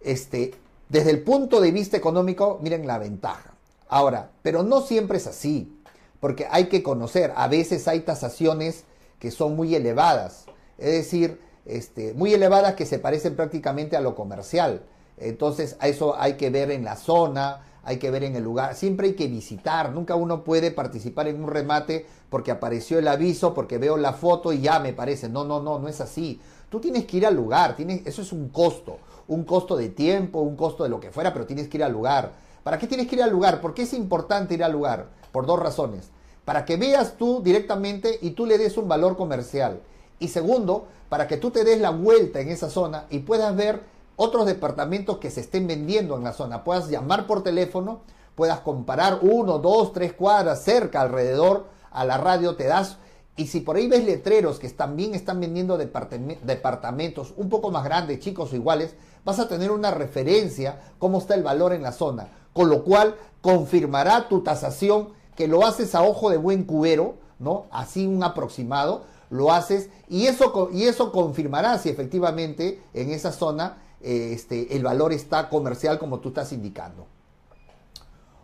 este, 0.00 0.54
desde 0.88 1.10
el 1.10 1.22
punto 1.22 1.60
de 1.60 1.70
vista 1.70 1.96
económico, 1.96 2.58
miren 2.62 2.86
la 2.86 2.98
ventaja. 2.98 3.54
Ahora, 3.88 4.30
pero 4.42 4.62
no 4.62 4.80
siempre 4.80 5.18
es 5.18 5.26
así, 5.26 5.76
porque 6.20 6.46
hay 6.50 6.68
que 6.68 6.82
conocer, 6.82 7.32
a 7.36 7.48
veces 7.48 7.88
hay 7.88 8.00
tasaciones 8.00 8.84
que 9.20 9.30
son 9.30 9.54
muy 9.54 9.74
elevadas, 9.74 10.46
es 10.78 10.92
decir, 10.92 11.38
este, 11.66 12.14
muy 12.14 12.32
elevadas 12.32 12.74
que 12.74 12.86
se 12.86 12.98
parecen 12.98 13.36
prácticamente 13.36 13.96
a 13.96 14.00
lo 14.00 14.16
comercial. 14.16 14.82
Entonces, 15.18 15.76
a 15.78 15.88
eso 15.88 16.16
hay 16.18 16.34
que 16.34 16.48
ver 16.48 16.70
en 16.70 16.84
la 16.84 16.96
zona, 16.96 17.66
hay 17.84 17.98
que 17.98 18.10
ver 18.10 18.24
en 18.24 18.34
el 18.34 18.42
lugar, 18.42 18.74
siempre 18.74 19.08
hay 19.08 19.14
que 19.14 19.28
visitar, 19.28 19.92
nunca 19.92 20.14
uno 20.14 20.42
puede 20.42 20.70
participar 20.70 21.28
en 21.28 21.42
un 21.42 21.50
remate 21.50 22.06
porque 22.30 22.50
apareció 22.50 22.98
el 22.98 23.08
aviso, 23.08 23.52
porque 23.52 23.78
veo 23.78 23.98
la 23.98 24.14
foto 24.14 24.52
y 24.52 24.62
ya 24.62 24.78
me 24.80 24.94
parece, 24.94 25.28
no, 25.28 25.44
no, 25.44 25.60
no, 25.60 25.78
no 25.78 25.88
es 25.88 26.00
así. 26.00 26.40
Tú 26.70 26.80
tienes 26.80 27.04
que 27.04 27.18
ir 27.18 27.26
al 27.26 27.34
lugar, 27.34 27.76
tienes, 27.76 28.06
eso 28.06 28.22
es 28.22 28.32
un 28.32 28.48
costo, 28.48 28.98
un 29.28 29.44
costo 29.44 29.76
de 29.76 29.90
tiempo, 29.90 30.40
un 30.40 30.56
costo 30.56 30.82
de 30.82 30.88
lo 30.88 30.98
que 30.98 31.10
fuera, 31.10 31.32
pero 31.32 31.46
tienes 31.46 31.68
que 31.68 31.76
ir 31.76 31.84
al 31.84 31.92
lugar. 31.92 32.32
¿Para 32.62 32.78
qué 32.78 32.86
tienes 32.86 33.06
que 33.06 33.16
ir 33.16 33.22
al 33.22 33.30
lugar? 33.30 33.60
¿Por 33.60 33.74
qué 33.74 33.82
es 33.82 33.92
importante 33.92 34.54
ir 34.54 34.64
al 34.64 34.72
lugar? 34.72 35.08
Por 35.30 35.46
dos 35.46 35.58
razones 35.58 36.10
para 36.50 36.64
que 36.64 36.76
veas 36.76 37.16
tú 37.16 37.40
directamente 37.44 38.18
y 38.22 38.30
tú 38.30 38.44
le 38.44 38.58
des 38.58 38.76
un 38.76 38.88
valor 38.88 39.16
comercial. 39.16 39.82
Y 40.18 40.26
segundo, 40.26 40.88
para 41.08 41.28
que 41.28 41.36
tú 41.36 41.52
te 41.52 41.62
des 41.62 41.80
la 41.80 41.90
vuelta 41.90 42.40
en 42.40 42.48
esa 42.48 42.68
zona 42.68 43.06
y 43.08 43.20
puedas 43.20 43.54
ver 43.54 43.82
otros 44.16 44.46
departamentos 44.46 45.18
que 45.18 45.30
se 45.30 45.42
estén 45.42 45.68
vendiendo 45.68 46.16
en 46.16 46.24
la 46.24 46.32
zona. 46.32 46.64
Puedas 46.64 46.90
llamar 46.90 47.28
por 47.28 47.44
teléfono, 47.44 48.00
puedas 48.34 48.58
comparar 48.58 49.20
uno, 49.22 49.60
dos, 49.60 49.92
tres 49.92 50.12
cuadras 50.12 50.64
cerca, 50.64 51.02
alrededor, 51.02 51.66
a 51.92 52.04
la 52.04 52.18
radio 52.18 52.56
te 52.56 52.64
das. 52.64 52.96
Y 53.36 53.46
si 53.46 53.60
por 53.60 53.76
ahí 53.76 53.86
ves 53.86 54.04
letreros 54.04 54.58
que 54.58 54.68
también 54.70 55.14
están 55.14 55.38
vendiendo 55.38 55.78
departamentos 55.78 57.32
un 57.36 57.48
poco 57.48 57.70
más 57.70 57.84
grandes, 57.84 58.18
chicos 58.18 58.52
o 58.52 58.56
iguales, 58.56 58.96
vas 59.24 59.38
a 59.38 59.46
tener 59.46 59.70
una 59.70 59.92
referencia 59.92 60.80
cómo 60.98 61.18
está 61.18 61.36
el 61.36 61.44
valor 61.44 61.72
en 61.74 61.82
la 61.82 61.92
zona 61.92 62.26
con 62.52 62.68
lo 62.68 62.84
cual 62.84 63.16
confirmará 63.40 64.28
tu 64.28 64.42
tasación 64.42 65.10
que 65.40 65.48
lo 65.48 65.64
haces 65.64 65.94
a 65.94 66.02
ojo 66.02 66.28
de 66.28 66.36
buen 66.36 66.64
cubero, 66.64 67.14
¿no? 67.38 67.64
Así 67.70 68.06
un 68.06 68.22
aproximado, 68.22 69.04
lo 69.30 69.52
haces 69.52 69.88
y 70.06 70.26
eso, 70.26 70.68
y 70.70 70.82
eso 70.82 71.12
confirmará 71.12 71.78
si 71.78 71.88
efectivamente 71.88 72.82
en 72.92 73.10
esa 73.10 73.32
zona 73.32 73.78
eh, 74.02 74.32
este, 74.34 74.76
el 74.76 74.82
valor 74.82 75.14
está 75.14 75.48
comercial 75.48 75.98
como 75.98 76.20
tú 76.20 76.28
estás 76.28 76.52
indicando. 76.52 77.06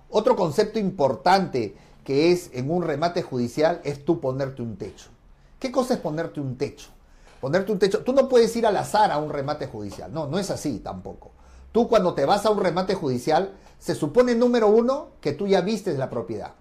Otro 0.09 0.37
concepto 0.37 0.79
importante 0.79 1.77
que 2.03 2.33
es 2.33 2.49
en 2.55 2.71
un 2.71 2.83
remate 2.83 3.21
judicial 3.21 3.83
es 3.85 4.03
tú 4.03 4.19
ponerte 4.19 4.63
un 4.63 4.79
techo. 4.79 5.11
¿Qué 5.59 5.71
cosa 5.71 5.93
es 5.93 6.01
ponerte 6.01 6.41
un 6.41 6.57
techo? 6.57 6.89
Ponerte 7.43 7.73
un 7.73 7.79
techo. 7.79 8.05
Tú 8.05 8.15
no 8.15 8.27
puedes 8.27 8.57
ir 8.57 8.67
al 8.67 8.79
azar 8.79 9.13
a 9.13 9.19
un 9.19 9.29
remate 9.29 9.67
judicial. 9.67 10.11
No, 10.15 10.27
no 10.27 10.39
es 10.39 10.51
así 10.51 10.79
tampoco. 10.79 11.33
Tú 11.73 11.89
cuando 11.89 12.15
te 12.15 12.25
vas 12.25 12.47
a 12.47 12.51
un 12.51 12.65
remate 12.65 12.95
judicial, 12.95 13.53
se 13.79 13.95
supone 13.95 14.35
número 14.35 14.69
uno 14.69 15.09
que 15.21 15.33
tú 15.35 15.47
ya 15.47 15.61
vistes 15.61 15.99
la 15.99 16.09
propiedad. 16.09 16.55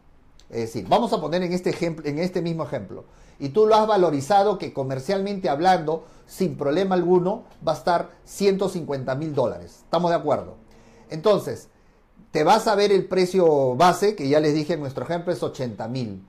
Es 0.50 0.60
decir, 0.60 0.88
vamos 0.88 1.12
a 1.14 1.20
poner 1.20 1.44
en 1.44 1.54
este, 1.54 1.72
ejemplo, 1.72 2.06
en 2.06 2.20
este 2.20 2.42
mismo 2.42 2.64
ejemplo. 2.64 3.06
Y 3.40 3.50
tú 3.50 3.66
lo 3.66 3.75
has 3.75 3.88
valorizado 3.88 4.58
que 4.58 4.74
comercialmente 4.74 5.50
hablando, 5.50 6.06
sin 6.25 6.58
problema 6.58 6.96
alguno, 6.96 7.44
va 7.68 7.74
a 7.74 7.75
estar 7.75 8.12
150 8.25 9.14
mil 9.16 9.34
dólares. 9.34 9.82
¿Estamos 9.84 10.12
de 10.12 10.18
acuerdo? 10.18 10.56
Entonces, 11.10 11.70
te 12.32 12.44
vas 12.44 12.68
a 12.68 12.75
ver 12.75 12.92
el 12.92 13.06
precio 13.06 13.75
base, 13.75 14.16
que 14.16 14.30
ya 14.30 14.40
les 14.40 14.54
dije 14.54 14.74
en 14.74 14.82
nuestro 14.82 15.04
ejemplo 15.04 15.34
es 15.34 15.42
80 15.42 15.88
mil. 15.88 16.25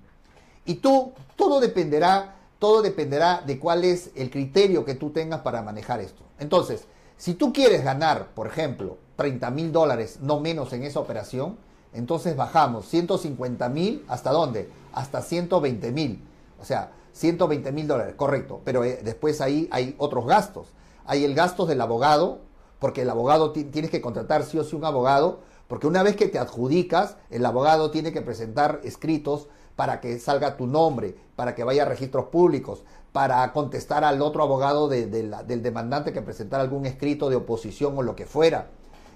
Y 0.65 0.77
tú, 0.77 1.13
todo 1.37 1.61
dependerá, 1.61 2.37
todo 2.59 2.83
dependerá 2.83 3.43
de 3.45 3.59
cuál 3.59 3.85
es 3.85 4.11
el 4.15 4.31
criterio 4.31 4.85
que 4.85 4.95
tú 4.95 5.11
tengas 5.11 5.41
para 5.41 5.63
manejar 5.63 6.01
esto. 6.01 6.25
Entonces, 6.39 6.87
si 7.17 7.35
tú 7.35 7.53
quieres 7.53 7.85
ganar, 7.85 8.35
por 8.35 8.47
ejemplo, 8.47 8.99
30 9.17 9.51
mil 9.51 9.73
dólares, 9.73 10.19
no 10.21 10.41
menos 10.41 10.73
en 10.73 10.83
esa 10.83 11.01
operación, 11.01 11.57
entonces 11.93 12.37
bajamos 12.37 12.87
150 12.89 13.69
mil, 13.69 14.05
¿hasta 14.09 14.31
dónde? 14.31 14.71
Hasta 14.93 15.23
120 15.23 15.93
mil. 15.93 16.23
O 16.61 16.65
sea, 16.65 16.93
120 17.13 17.73
mil 17.73 17.87
dólares, 17.87 18.15
correcto. 18.17 18.61
Pero 18.65 18.85
eh, 18.85 19.01
después 19.03 19.41
ahí 19.41 19.69
hay 19.71 19.95
otros 19.99 20.27
gastos. 20.27 20.69
Hay 21.07 21.25
el 21.25 21.35
gasto 21.35 21.67
del 21.67 21.81
abogado, 21.81 22.41
porque 22.79 23.03
el 23.03 23.11
abogado 23.11 23.53
tienes 23.53 23.91
que 23.91 24.01
contratar 24.01 24.43
sí 24.45 24.59
o 24.59 24.65
sí 24.65 24.77
un 24.77 24.85
abogado, 24.85 25.41
porque 25.69 25.87
una 25.87 26.03
vez 26.03 26.17
que 26.17 26.29
te 26.29 26.39
adjudicas, 26.39 27.17
el 27.31 27.45
abogado 27.47 27.91
tiene 27.91 28.13
que 28.13 28.23
presentar 28.23 28.81
escritos 28.85 29.49
para 29.75 30.01
que 30.01 30.19
salga 30.19 30.57
tu 30.57 30.67
nombre, 30.67 31.17
para 31.37 31.55
que 31.55 31.65
vaya 31.65 31.83
a 31.83 31.87
registros 31.87 32.27
públicos, 32.27 32.85
para 33.13 33.53
contestar 33.53 34.05
al 34.05 34.21
otro 34.23 34.43
abogado 34.43 34.89
del 34.89 35.63
demandante 35.63 36.13
que 36.13 36.23
presentara 36.23 36.63
algún 36.63 36.87
escrito 36.87 37.31
de 37.31 37.37
oposición 37.37 37.97
o 37.97 38.03
lo 38.03 38.17
que 38.17 38.27
fuera. 38.27 38.69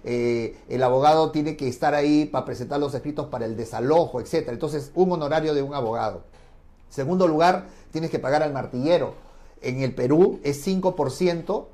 Eh, 0.04 0.56
el 0.68 0.82
abogado 0.82 1.30
tiene 1.30 1.56
que 1.56 1.68
estar 1.68 1.94
ahí 1.94 2.24
para 2.24 2.44
presentar 2.44 2.80
los 2.80 2.94
escritos 2.94 3.26
para 3.26 3.44
el 3.44 3.56
desalojo, 3.56 4.20
etc. 4.20 4.48
Entonces, 4.48 4.90
un 4.94 5.12
honorario 5.12 5.54
de 5.54 5.62
un 5.62 5.74
abogado. 5.74 6.22
Segundo 6.88 7.28
lugar, 7.28 7.66
tienes 7.92 8.10
que 8.10 8.18
pagar 8.18 8.42
al 8.42 8.52
martillero. 8.52 9.14
En 9.60 9.82
el 9.82 9.94
Perú 9.94 10.40
es 10.42 10.66
5%, 10.66 11.66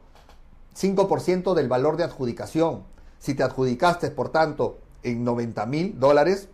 5% 0.77 1.55
del 1.55 1.69
valor 1.69 1.97
de 1.97 2.05
adjudicación. 2.05 2.83
Si 3.19 3.35
te 3.35 3.43
adjudicaste, 3.43 4.11
por 4.11 4.31
tanto, 4.31 4.79
en 5.03 5.25
90 5.25 5.67
mil 5.67 5.99
dólares, 5.99 6.49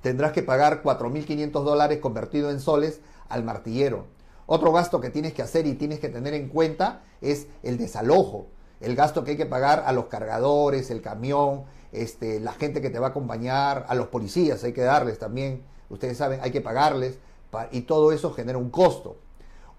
tendrás 0.00 0.32
que 0.32 0.42
pagar 0.42 0.82
4.500 0.82 1.50
dólares 1.62 1.98
convertido 2.00 2.50
en 2.50 2.60
soles 2.60 3.00
al 3.28 3.44
martillero. 3.44 4.06
Otro 4.46 4.72
gasto 4.72 5.00
que 5.00 5.10
tienes 5.10 5.34
que 5.34 5.42
hacer 5.42 5.66
y 5.66 5.74
tienes 5.74 6.00
que 6.00 6.08
tener 6.08 6.32
en 6.32 6.48
cuenta 6.48 7.02
es 7.20 7.48
el 7.62 7.76
desalojo 7.76 8.46
el 8.80 8.94
gasto 8.94 9.24
que 9.24 9.32
hay 9.32 9.36
que 9.36 9.46
pagar 9.46 9.84
a 9.86 9.92
los 9.92 10.06
cargadores, 10.06 10.90
el 10.90 11.02
camión, 11.02 11.64
este, 11.92 12.40
la 12.40 12.52
gente 12.52 12.80
que 12.80 12.90
te 12.90 12.98
va 12.98 13.08
a 13.08 13.10
acompañar, 13.10 13.86
a 13.88 13.94
los 13.94 14.08
policías 14.08 14.62
hay 14.64 14.72
que 14.72 14.82
darles 14.82 15.18
también, 15.18 15.62
ustedes 15.88 16.18
saben, 16.18 16.40
hay 16.42 16.50
que 16.50 16.60
pagarles, 16.60 17.18
y 17.70 17.82
todo 17.82 18.12
eso 18.12 18.32
genera 18.32 18.58
un 18.58 18.70
costo. 18.70 19.16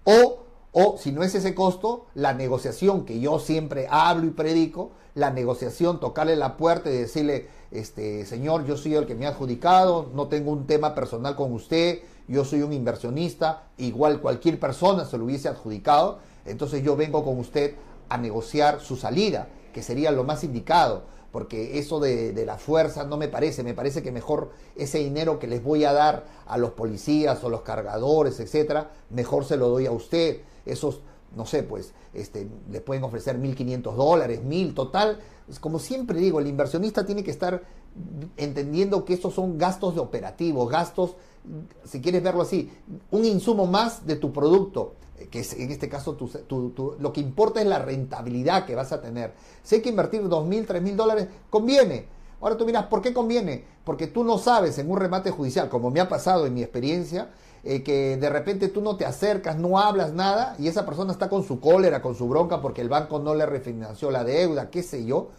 O, 0.04 0.44
o 0.72 0.96
si 0.98 1.12
no 1.12 1.22
es 1.22 1.34
ese 1.34 1.54
costo, 1.54 2.06
la 2.14 2.34
negociación 2.34 3.04
que 3.04 3.20
yo 3.20 3.38
siempre 3.38 3.86
hablo 3.90 4.26
y 4.26 4.30
predico, 4.30 4.90
la 5.14 5.30
negociación, 5.30 6.00
tocarle 6.00 6.36
la 6.36 6.56
puerta 6.56 6.90
y 6.90 6.96
decirle, 6.96 7.48
este, 7.70 8.24
señor, 8.24 8.64
yo 8.64 8.76
soy 8.76 8.94
el 8.94 9.06
que 9.06 9.14
me 9.14 9.26
ha 9.26 9.30
adjudicado, 9.30 10.10
no 10.14 10.28
tengo 10.28 10.50
un 10.50 10.66
tema 10.66 10.94
personal 10.94 11.36
con 11.36 11.52
usted, 11.52 12.00
yo 12.26 12.44
soy 12.44 12.62
un 12.62 12.72
inversionista, 12.72 13.64
igual 13.78 14.20
cualquier 14.20 14.60
persona 14.60 15.04
se 15.04 15.18
lo 15.18 15.24
hubiese 15.24 15.48
adjudicado, 15.48 16.18
entonces 16.46 16.82
yo 16.82 16.96
vengo 16.96 17.24
con 17.24 17.38
usted 17.38 17.74
a 18.08 18.18
negociar 18.18 18.80
su 18.80 18.96
salida, 18.96 19.48
que 19.72 19.82
sería 19.82 20.10
lo 20.10 20.24
más 20.24 20.44
indicado, 20.44 21.04
porque 21.30 21.78
eso 21.78 22.00
de, 22.00 22.32
la 22.46 22.56
fuerza 22.56 23.04
no 23.04 23.16
me 23.16 23.28
parece, 23.28 23.62
me 23.62 23.74
parece 23.74 24.02
que 24.02 24.10
mejor 24.10 24.50
ese 24.76 24.98
dinero 24.98 25.38
que 25.38 25.46
les 25.46 25.62
voy 25.62 25.84
a 25.84 25.92
dar 25.92 26.24
a 26.46 26.56
los 26.56 26.70
policías 26.70 27.44
o 27.44 27.50
los 27.50 27.62
cargadores, 27.62 28.40
etcétera, 28.40 28.90
mejor 29.10 29.44
se 29.44 29.56
lo 29.56 29.68
doy 29.68 29.86
a 29.86 29.92
usted. 29.92 30.40
Esos, 30.64 31.02
no 31.36 31.44
sé, 31.44 31.62
pues, 31.62 31.92
este, 32.14 32.48
le 32.70 32.80
pueden 32.80 33.04
ofrecer 33.04 33.38
1.500 33.38 33.94
dólares, 33.94 34.40
1.000, 34.42 34.74
total. 34.74 35.20
Como 35.60 35.78
siempre 35.78 36.18
digo, 36.18 36.40
el 36.40 36.46
inversionista 36.46 37.04
tiene 37.04 37.22
que 37.22 37.30
estar 37.30 37.62
entendiendo 38.36 39.04
que 39.04 39.12
estos 39.12 39.34
son 39.34 39.58
gastos 39.58 39.94
de 39.94 40.00
operativo, 40.00 40.66
gastos, 40.66 41.16
si 41.84 42.00
quieres 42.00 42.22
verlo 42.22 42.42
así, 42.42 42.70
un 43.10 43.24
insumo 43.24 43.66
más 43.66 44.06
de 44.06 44.16
tu 44.16 44.32
producto 44.32 44.94
que 45.30 45.40
en 45.40 45.70
este 45.70 45.88
caso 45.88 46.16
lo 46.98 47.12
que 47.12 47.20
importa 47.20 47.60
es 47.60 47.66
la 47.66 47.78
rentabilidad 47.78 48.66
que 48.66 48.74
vas 48.74 48.92
a 48.92 49.00
tener. 49.00 49.34
Si 49.62 49.76
hay 49.76 49.82
que 49.82 49.88
invertir 49.88 50.26
dos 50.28 50.46
mil, 50.46 50.66
tres 50.66 50.82
mil 50.82 50.96
dólares, 50.96 51.28
conviene. 51.50 52.06
Ahora 52.40 52.56
tú 52.56 52.64
miras, 52.64 52.86
¿por 52.86 53.02
qué 53.02 53.12
conviene? 53.12 53.64
Porque 53.84 54.06
tú 54.06 54.22
no 54.22 54.38
sabes 54.38 54.78
en 54.78 54.90
un 54.90 54.98
remate 54.98 55.30
judicial, 55.30 55.68
como 55.68 55.90
me 55.90 56.00
ha 56.00 56.08
pasado 56.08 56.46
en 56.46 56.54
mi 56.54 56.62
experiencia, 56.62 57.30
eh, 57.64 57.82
que 57.82 58.16
de 58.16 58.30
repente 58.30 58.68
tú 58.68 58.80
no 58.80 58.96
te 58.96 59.04
acercas, 59.04 59.58
no 59.58 59.78
hablas 59.78 60.12
nada 60.12 60.54
y 60.58 60.68
esa 60.68 60.86
persona 60.86 61.12
está 61.12 61.28
con 61.28 61.42
su 61.42 61.58
cólera, 61.58 62.00
con 62.00 62.14
su 62.14 62.28
bronca 62.28 62.62
porque 62.62 62.80
el 62.80 62.88
banco 62.88 63.18
no 63.18 63.34
le 63.34 63.44
refinanció 63.44 64.10
la 64.12 64.22
deuda, 64.22 64.70
qué 64.70 64.82
sé 64.82 65.04
yo. 65.04 65.30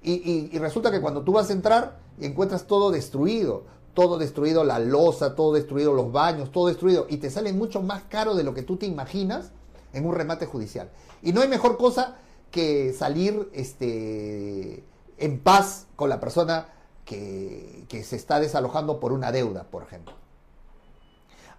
Y, 0.00 0.50
y 0.52 0.58
resulta 0.58 0.90
que 0.90 1.00
cuando 1.00 1.22
tú 1.22 1.32
vas 1.32 1.48
a 1.48 1.54
entrar 1.54 1.98
encuentras 2.20 2.66
todo 2.66 2.90
destruido 2.90 3.64
todo 3.94 4.18
destruido, 4.18 4.64
la 4.64 4.78
losa, 4.78 5.34
todo 5.34 5.54
destruido, 5.54 5.92
los 5.92 6.12
baños, 6.12 6.52
todo 6.52 6.66
destruido, 6.66 7.06
y 7.08 7.18
te 7.18 7.30
sale 7.30 7.52
mucho 7.52 7.82
más 7.82 8.02
caro 8.04 8.34
de 8.34 8.44
lo 8.44 8.52
que 8.54 8.62
tú 8.62 8.76
te 8.76 8.86
imaginas 8.86 9.52
en 9.92 10.04
un 10.04 10.14
remate 10.14 10.46
judicial. 10.46 10.90
Y 11.22 11.32
no 11.32 11.40
hay 11.40 11.48
mejor 11.48 11.78
cosa 11.78 12.16
que 12.50 12.92
salir 12.92 13.48
este, 13.52 14.84
en 15.18 15.40
paz 15.40 15.86
con 15.96 16.08
la 16.10 16.20
persona 16.20 16.68
que, 17.04 17.86
se 18.04 18.16
está 18.16 18.40
desalojando 18.40 18.98
por 18.98 19.12
una 19.12 19.30
deuda, 19.30 19.64
por 19.64 19.84
ejemplo. 19.84 20.14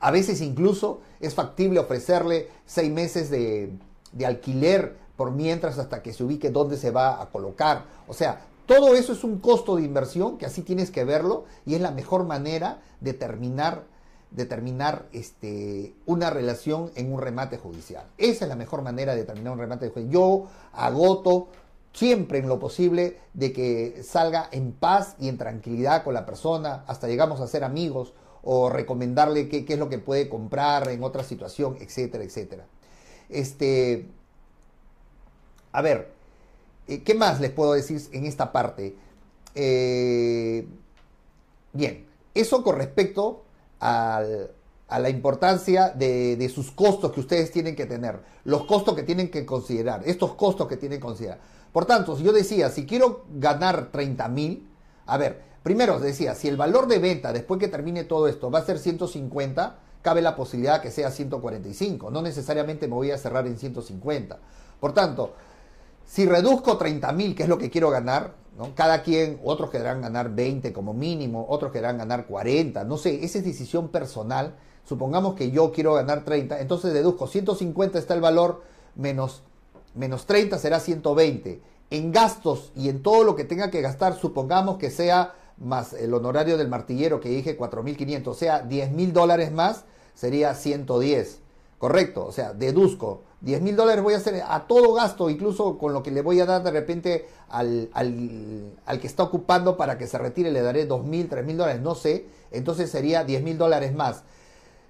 A 0.01 0.11
veces 0.11 0.41
incluso 0.41 0.99
es 1.21 1.33
factible 1.33 1.79
ofrecerle 1.79 2.49
seis 2.65 2.91
meses 2.91 3.29
de, 3.29 3.71
de 4.11 4.25
alquiler 4.25 4.97
por 5.15 5.31
mientras 5.31 5.77
hasta 5.79 6.03
que 6.03 6.13
se 6.13 6.23
ubique 6.23 6.49
dónde 6.49 6.77
se 6.77 6.91
va 6.91 7.21
a 7.21 7.29
colocar. 7.29 7.85
O 8.07 8.13
sea, 8.13 8.45
todo 8.65 8.95
eso 8.95 9.13
es 9.13 9.23
un 9.23 9.39
costo 9.39 9.75
de 9.75 9.83
inversión 9.83 10.37
que 10.37 10.45
así 10.45 10.61
tienes 10.61 10.91
que 10.91 11.03
verlo 11.03 11.45
y 11.65 11.75
es 11.75 11.81
la 11.81 11.91
mejor 11.91 12.25
manera 12.25 12.81
de 12.99 13.13
terminar, 13.13 13.85
este, 15.11 15.93
una 16.05 16.29
relación 16.29 16.91
en 16.95 17.13
un 17.13 17.21
remate 17.21 17.57
judicial. 17.57 18.05
Esa 18.17 18.45
es 18.45 18.49
la 18.49 18.55
mejor 18.55 18.81
manera 18.81 19.15
de 19.15 19.23
terminar 19.23 19.53
un 19.53 19.59
remate 19.59 19.89
judicial. 19.89 20.11
Yo 20.11 20.47
agoto 20.73 21.49
siempre 21.93 22.39
en 22.39 22.49
lo 22.49 22.59
posible 22.59 23.19
de 23.33 23.53
que 23.53 24.03
salga 24.03 24.49
en 24.51 24.73
paz 24.73 25.15
y 25.19 25.29
en 25.29 25.37
tranquilidad 25.37 26.03
con 26.03 26.13
la 26.13 26.25
persona, 26.25 26.83
hasta 26.87 27.07
llegamos 27.07 27.39
a 27.39 27.47
ser 27.47 27.63
amigos 27.63 28.13
o 28.43 28.69
recomendarle 28.69 29.47
qué, 29.47 29.65
qué 29.65 29.73
es 29.73 29.79
lo 29.79 29.89
que 29.89 29.99
puede 29.99 30.27
comprar 30.27 30.89
en 30.89 31.03
otra 31.03 31.23
situación, 31.23 31.77
etcétera, 31.79 32.23
etcétera. 32.23 32.65
Este, 33.29 34.07
a 35.71 35.81
ver, 35.81 36.14
eh, 36.87 37.03
¿Qué 37.03 37.15
más 37.15 37.39
les 37.39 37.51
puedo 37.51 37.73
decir 37.73 38.01
en 38.11 38.25
esta 38.25 38.51
parte? 38.51 38.95
Eh, 39.53 40.67
bien, 41.73 42.05
eso 42.33 42.63
con 42.63 42.75
respecto 42.75 43.43
a 43.79 44.23
la 44.99 45.09
importancia 45.09 45.89
de, 45.89 46.51
sus 46.53 46.71
costos 46.71 47.11
que 47.11 47.19
ustedes 47.19 47.51
tienen 47.51 47.75
que 47.75 47.85
tener, 47.85 48.19
los 48.43 48.65
costos 48.65 48.95
que 48.95 49.03
tienen 49.03 49.29
que 49.29 49.45
considerar, 49.45 50.01
estos 50.05 50.35
costos 50.35 50.67
que 50.67 50.77
tienen 50.77 50.99
que 50.99 51.05
considerar. 51.05 51.39
Por 51.71 51.85
tanto, 51.85 52.15
si 52.15 52.23
yo 52.23 52.31
decía, 52.31 52.69
si 52.69 52.85
quiero 52.85 53.25
ganar 53.33 53.91
30 53.91 54.27
mil, 54.29 54.67
a 55.05 55.17
ver, 55.17 55.41
primero 55.63 55.99
decía, 55.99 56.35
si 56.35 56.47
el 56.47 56.55
valor 56.55 56.87
de 56.87 56.99
venta 56.99 57.33
después 57.33 57.59
que 57.59 57.67
termine 57.67 58.03
todo 58.03 58.27
esto 58.27 58.49
va 58.49 58.59
a 58.59 58.65
ser 58.65 58.79
150, 58.79 59.79
cabe 60.01 60.21
la 60.21 60.35
posibilidad 60.35 60.81
que 60.81 60.91
sea 60.91 61.11
145, 61.11 62.11
no 62.11 62.21
necesariamente 62.21 62.87
me 62.87 62.93
voy 62.93 63.11
a 63.11 63.17
cerrar 63.17 63.47
en 63.47 63.57
150. 63.57 64.39
Por 64.79 64.93
tanto, 64.93 65.33
si 66.05 66.25
reduzco 66.25 66.77
30 66.77 67.11
mil, 67.13 67.35
que 67.35 67.43
es 67.43 67.49
lo 67.49 67.57
que 67.57 67.69
quiero 67.69 67.89
ganar, 67.89 68.35
¿no? 68.57 68.73
cada 68.75 69.01
quien, 69.03 69.39
otros 69.43 69.69
querrán 69.69 70.01
ganar 70.01 70.33
20 70.33 70.71
como 70.71 70.93
mínimo, 70.93 71.45
otros 71.49 71.71
querrán 71.71 71.97
ganar 71.97 72.25
40, 72.25 72.83
no 72.83 72.97
sé, 72.97 73.23
esa 73.23 73.39
es 73.39 73.45
decisión 73.45 73.89
personal. 73.89 74.55
Supongamos 74.85 75.33
que 75.33 75.49
yo 75.49 75.71
quiero 75.71 75.95
ganar 75.95 76.23
30, 76.23 76.59
entonces 76.59 76.93
deduzco 76.93 77.27
150 77.27 77.97
está 77.97 78.13
el 78.13 78.21
valor, 78.21 78.61
menos, 78.95 79.41
menos 79.95 80.25
30 80.25 80.59
será 80.59 80.79
120. 80.79 81.61
En 81.89 82.11
gastos 82.11 82.71
y 82.75 82.89
en 82.89 83.01
todo 83.01 83.23
lo 83.23 83.35
que 83.35 83.43
tenga 83.43 83.71
que 83.71 83.81
gastar, 83.81 84.15
supongamos 84.15 84.77
que 84.77 84.91
sea 84.91 85.33
más 85.57 85.93
el 85.93 86.13
honorario 86.13 86.57
del 86.57 86.67
martillero 86.67 87.19
que 87.19 87.29
dije 87.29 87.57
4.500, 87.57 88.27
o 88.27 88.33
sea, 88.33 88.59
10 88.61 88.91
mil 88.91 89.13
dólares 89.13 89.51
más 89.51 89.85
sería 90.13 90.53
110. 90.53 91.39
Correcto, 91.77 92.25
o 92.25 92.31
sea, 92.31 92.53
deduzco, 92.53 93.23
10 93.45 93.61
mil 93.61 93.75
dólares 93.75 94.03
voy 94.03 94.15
a 94.15 94.17
hacer 94.17 94.43
a 94.47 94.65
todo 94.65 94.93
gasto, 94.93 95.29
incluso 95.29 95.77
con 95.77 95.93
lo 95.93 96.01
que 96.01 96.09
le 96.09 96.23
voy 96.23 96.39
a 96.39 96.47
dar 96.47 96.63
de 96.63 96.71
repente 96.71 97.27
al, 97.47 97.91
al, 97.93 98.99
que 98.99 99.05
está 99.05 99.21
ocupando 99.21 99.77
para 99.77 99.99
que 99.99 100.07
se 100.07 100.17
retire, 100.17 100.51
le 100.51 100.63
daré 100.63 100.87
2 100.87 101.05
mil, 101.05 101.29
3 101.29 101.45
mil 101.45 101.55
dólares, 101.55 101.79
no 101.79 101.93
sé, 101.93 102.25
entonces 102.49 102.89
sería 102.89 103.23
10 103.23 103.43
mil 103.43 103.59
dólares 103.59 103.93
más. 103.93 104.23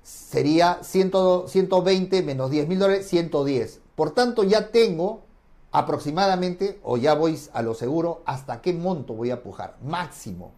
Sería 0.03 0.79
100, 0.81 1.11
120 1.47 2.23
menos 2.23 2.49
10 2.49 2.69
mil 2.69 2.79
dólares, 2.79 3.09
110. 3.09 3.81
Por 3.93 4.11
tanto, 4.11 4.43
ya 4.43 4.71
tengo 4.71 5.23
aproximadamente, 5.73 6.79
o 6.81 6.95
ya 6.95 7.13
voy 7.13 7.37
a 7.51 7.61
lo 7.61 7.73
seguro, 7.73 8.21
hasta 8.25 8.61
qué 8.61 8.71
monto 8.71 9.15
voy 9.15 9.31
a 9.31 9.43
pujar, 9.43 9.75
máximo. 9.83 10.53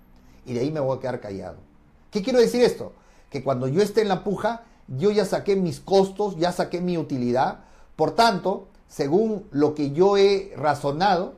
Y 0.45 0.53
de 0.53 0.59
ahí 0.59 0.71
me 0.71 0.79
voy 0.79 0.95
a 0.95 0.99
quedar 0.99 1.19
callado. 1.19 1.57
¿Qué 2.11 2.21
quiero 2.21 2.39
decir 2.39 2.61
esto? 2.61 2.93
Que 3.31 3.43
cuando 3.43 3.67
yo 3.67 3.81
esté 3.81 4.03
en 4.03 4.09
la 4.09 4.23
puja, 4.23 4.65
yo 4.87 5.09
ya 5.09 5.25
saqué 5.25 5.55
mis 5.55 5.79
costos, 5.79 6.37
ya 6.37 6.51
saqué 6.51 6.79
mi 6.79 6.99
utilidad. 6.99 7.65
Por 7.97 8.11
tanto, 8.11 8.67
según 8.87 9.47
lo 9.51 9.75
que 9.75 9.91
yo 9.91 10.15
he 10.15 10.53
razonado, 10.55 11.33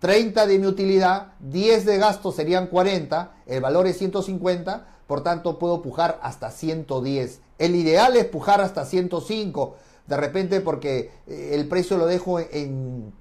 30 0.00 0.46
de 0.46 0.58
mi 0.58 0.66
utilidad, 0.66 1.34
10 1.40 1.84
de 1.84 1.98
gasto 1.98 2.32
serían 2.32 2.68
40, 2.68 3.32
el 3.46 3.60
valor 3.60 3.86
es 3.86 3.98
150, 3.98 4.86
por 5.06 5.22
tanto 5.22 5.58
puedo 5.58 5.82
pujar 5.82 6.18
hasta 6.22 6.50
110. 6.50 7.40
El 7.58 7.74
ideal 7.74 8.16
es 8.16 8.24
pujar 8.24 8.60
hasta 8.60 8.86
105, 8.86 9.76
de 10.06 10.16
repente 10.16 10.60
porque 10.62 11.10
eh, 11.26 11.50
el 11.52 11.68
precio 11.68 11.98
lo 11.98 12.06
dejo 12.06 12.40
en, 12.40 13.12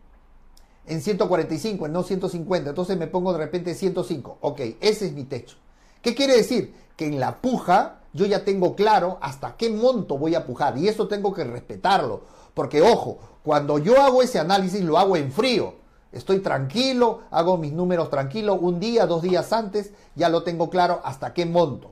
en 0.85 1.01
145, 1.01 1.87
en 1.87 1.91
no 1.91 2.03
150, 2.03 2.69
entonces 2.69 2.97
me 2.97 3.07
pongo 3.07 3.33
de 3.33 3.39
repente 3.39 3.75
105. 3.75 4.37
Ok, 4.39 4.61
ese 4.79 5.07
es 5.07 5.11
mi 5.11 5.25
techo. 5.25 5.57
¿Qué 6.01 6.15
quiere 6.15 6.37
decir? 6.37 6.73
Que 6.95 7.07
en 7.07 7.19
la 7.19 7.41
puja 7.41 7.99
yo 8.13 8.25
ya 8.25 8.45
tengo 8.45 8.75
claro 8.75 9.17
hasta 9.21 9.57
qué 9.57 9.69
monto 9.69 10.17
voy 10.17 10.35
a 10.35 10.45
pujar 10.45 10.77
y 10.77 10.87
eso 10.87 11.07
tengo 11.07 11.33
que 11.33 11.43
respetarlo. 11.43 12.21
Porque 12.57 12.81
ojo, 12.81 13.19
cuando 13.43 13.77
yo 13.77 14.01
hago 14.01 14.23
ese 14.23 14.39
análisis 14.39 14.81
lo 14.81 14.97
hago 14.97 15.15
en 15.15 15.31
frío. 15.31 15.75
Estoy 16.11 16.39
tranquilo, 16.39 17.21
hago 17.29 17.55
mis 17.55 17.71
números 17.71 18.09
tranquilo, 18.09 18.55
un 18.55 18.79
día, 18.79 19.05
dos 19.05 19.21
días 19.21 19.53
antes, 19.53 19.91
ya 20.15 20.27
lo 20.27 20.41
tengo 20.41 20.71
claro 20.71 20.99
hasta 21.03 21.35
qué 21.35 21.45
monto. 21.45 21.91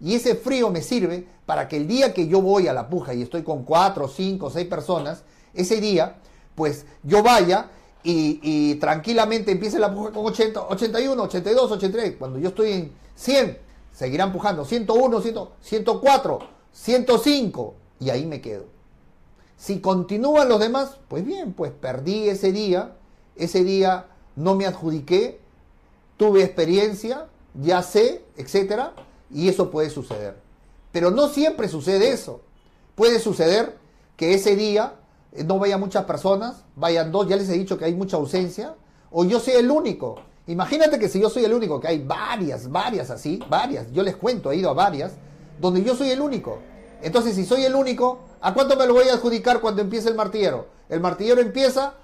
Y 0.00 0.14
ese 0.14 0.34
frío 0.34 0.70
me 0.70 0.80
sirve 0.80 1.28
para 1.44 1.68
que 1.68 1.76
el 1.76 1.86
día 1.86 2.14
que 2.14 2.26
yo 2.26 2.40
voy 2.40 2.68
a 2.68 2.72
la 2.72 2.88
puja 2.88 3.12
y 3.12 3.20
estoy 3.20 3.42
con 3.42 3.64
cuatro, 3.64 4.08
cinco, 4.08 4.48
seis 4.48 4.66
personas, 4.66 5.24
ese 5.52 5.78
día, 5.78 6.16
pues 6.54 6.86
yo 7.02 7.22
vaya 7.22 7.68
y, 8.02 8.76
tranquilamente 8.76 9.52
empiece 9.52 9.78
la 9.78 9.92
puja 9.92 10.10
con 10.10 10.24
80, 10.24 10.68
81, 10.68 11.22
82, 11.22 11.72
83. 11.72 12.16
Cuando 12.18 12.38
yo 12.38 12.48
estoy 12.48 12.72
en 12.72 12.92
100, 13.14 13.58
seguirán 13.92 14.32
pujando 14.32 14.64
101, 14.64 15.20
104, 15.60 16.38
105 16.72 17.74
y 18.00 18.08
ahí 18.08 18.24
me 18.24 18.40
quedo. 18.40 18.77
Si 19.58 19.80
continúan 19.80 20.48
los 20.48 20.60
demás, 20.60 20.98
pues 21.08 21.24
bien, 21.24 21.52
pues 21.52 21.72
perdí 21.72 22.28
ese 22.28 22.52
día, 22.52 22.96
ese 23.34 23.64
día 23.64 24.06
no 24.36 24.54
me 24.54 24.66
adjudiqué, 24.66 25.40
tuve 26.16 26.44
experiencia, 26.44 27.26
ya 27.54 27.82
sé, 27.82 28.24
etcétera, 28.36 28.94
y 29.30 29.48
eso 29.48 29.72
puede 29.72 29.90
suceder. 29.90 30.36
Pero 30.92 31.10
no 31.10 31.28
siempre 31.28 31.68
sucede 31.68 32.12
eso. 32.12 32.40
Puede 32.94 33.18
suceder 33.18 33.76
que 34.16 34.34
ese 34.34 34.54
día 34.54 34.94
eh, 35.32 35.42
no 35.42 35.58
vayan 35.58 35.80
muchas 35.80 36.04
personas, 36.04 36.64
vayan 36.76 37.10
dos, 37.10 37.26
ya 37.28 37.34
les 37.34 37.48
he 37.48 37.54
dicho 37.54 37.76
que 37.76 37.84
hay 37.84 37.94
mucha 37.94 38.16
ausencia, 38.16 38.76
o 39.10 39.24
yo 39.24 39.40
soy 39.40 39.54
el 39.54 39.70
único. 39.72 40.20
Imagínate 40.46 41.00
que 41.00 41.08
si 41.08 41.20
yo 41.20 41.28
soy 41.30 41.44
el 41.44 41.52
único, 41.52 41.80
que 41.80 41.88
hay 41.88 41.98
varias, 41.98 42.70
varias 42.70 43.10
así, 43.10 43.40
varias, 43.50 43.90
yo 43.92 44.04
les 44.04 44.14
cuento, 44.14 44.52
he 44.52 44.56
ido 44.56 44.70
a 44.70 44.74
varias, 44.74 45.14
donde 45.60 45.82
yo 45.82 45.96
soy 45.96 46.10
el 46.10 46.20
único. 46.20 46.60
Entonces, 47.02 47.34
si 47.34 47.44
soy 47.44 47.64
el 47.64 47.74
único, 47.74 48.20
¿a 48.40 48.54
cuánto 48.54 48.76
me 48.76 48.86
lo 48.86 48.94
voy 48.94 49.08
a 49.08 49.14
adjudicar 49.14 49.60
cuando 49.60 49.82
empiece 49.82 50.08
el 50.08 50.14
martillero? 50.14 50.66
El 50.88 51.00
martillero 51.00 51.40
empieza, 51.40 51.94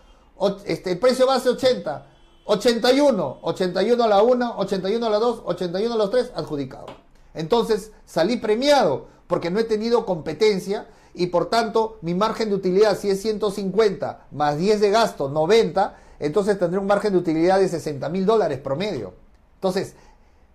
este, 0.65 0.93
el 0.93 0.99
precio 0.99 1.27
base 1.27 1.49
80, 1.49 2.07
81, 2.45 3.39
81 3.43 4.05
a 4.05 4.09
la 4.09 4.23
1, 4.23 4.55
81 4.59 5.07
a 5.07 5.11
la 5.11 5.19
2, 5.19 5.43
81 5.45 5.95
a 5.95 5.99
los 5.99 6.11
3, 6.11 6.33
adjudicado. 6.37 6.87
Entonces, 7.33 7.93
salí 8.05 8.37
premiado 8.37 9.07
porque 9.27 9.51
no 9.51 9.59
he 9.59 9.65
tenido 9.65 10.07
competencia 10.07 10.87
y 11.15 11.29
por 11.29 11.49
tanto 11.49 11.99
mi 12.03 12.15
margen 12.15 12.51
de 12.51 12.57
utilidad 12.57 12.99
si 12.99 13.09
es 13.09 13.23
150 13.23 14.27
más 14.33 14.59
10 14.59 14.81
de 14.81 14.91
gasto, 14.91 15.29
90, 15.29 15.97
entonces 16.19 16.59
tendré 16.59 16.79
un 16.79 16.87
margen 16.87 17.13
de 17.13 17.19
utilidad 17.19 17.59
de 17.59 17.69
60 17.69 18.09
mil 18.09 18.27
dólares 18.27 18.59
promedio. 18.61 19.15
Entonces, 19.57 19.95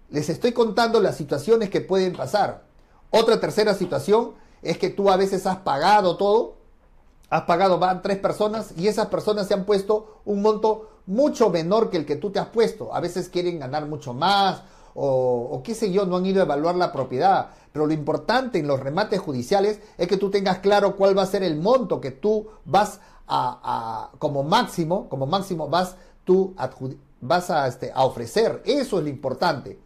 les 0.10 0.30
estoy 0.30 0.52
contando 0.54 1.00
las 1.00 1.18
situaciones 1.18 1.70
que 1.70 1.82
pueden 1.82 2.14
pasar. 2.14 2.69
Otra 3.12 3.40
tercera 3.40 3.74
situación 3.74 4.34
es 4.62 4.78
que 4.78 4.90
tú 4.90 5.10
a 5.10 5.18
veces 5.18 5.46
has 5.46 5.58
pagado 5.58 6.18
todo, 6.18 6.56
has 7.30 7.44
pagado, 7.44 7.80
tres 8.02 8.18
personas 8.18 8.74
y 8.78 8.88
esas 8.88 9.08
personas 9.08 9.48
se 9.48 9.54
han 9.54 9.66
puesto 9.66 10.22
un 10.26 10.42
monto 10.42 10.90
mucho 11.06 11.50
menor 11.50 11.90
que 11.90 11.98
el 11.98 12.06
que 12.06 12.16
tú 12.16 12.32
te 12.32 12.40
has 12.40 12.48
puesto. 12.48 12.94
A 12.94 13.00
veces 13.00 13.30
quieren 13.30 13.60
ganar 13.60 13.86
mucho 13.88 14.14
más 14.14 14.64
o, 14.94 15.62
qué 15.64 15.76
sé 15.76 15.92
yo, 15.92 16.06
no 16.06 16.18
han 16.18 16.26
ido 16.26 16.42
a 16.42 16.46
evaluar 16.46 16.76
la 16.76 16.92
propiedad. 16.92 17.50
Pero 17.72 17.86
lo 17.86 17.94
importante 17.94 18.60
en 18.60 18.68
los 18.68 18.80
remates 18.80 19.20
judiciales 19.20 19.80
es 19.98 20.08
que 20.08 20.18
tú 20.18 20.30
tengas 20.30 20.60
claro 20.60 20.96
cuál 20.96 21.18
va 21.18 21.24
a 21.24 21.28
ser 21.28 21.44
el 21.44 21.56
monto 21.58 22.02
que 22.02 22.12
tú 22.12 22.48
vas 22.66 23.00
a, 23.28 24.10
como 24.18 24.44
máximo, 24.44 25.08
como 25.08 25.28
máximo 25.28 25.68
vas 25.70 25.96
tú 26.24 26.56
vas 27.22 27.50
este, 27.68 27.92
a 27.94 28.04
ofrecer. 28.06 28.62
Eso 28.66 28.98
es 28.98 29.04
lo 29.04 29.10
importante. 29.10 29.80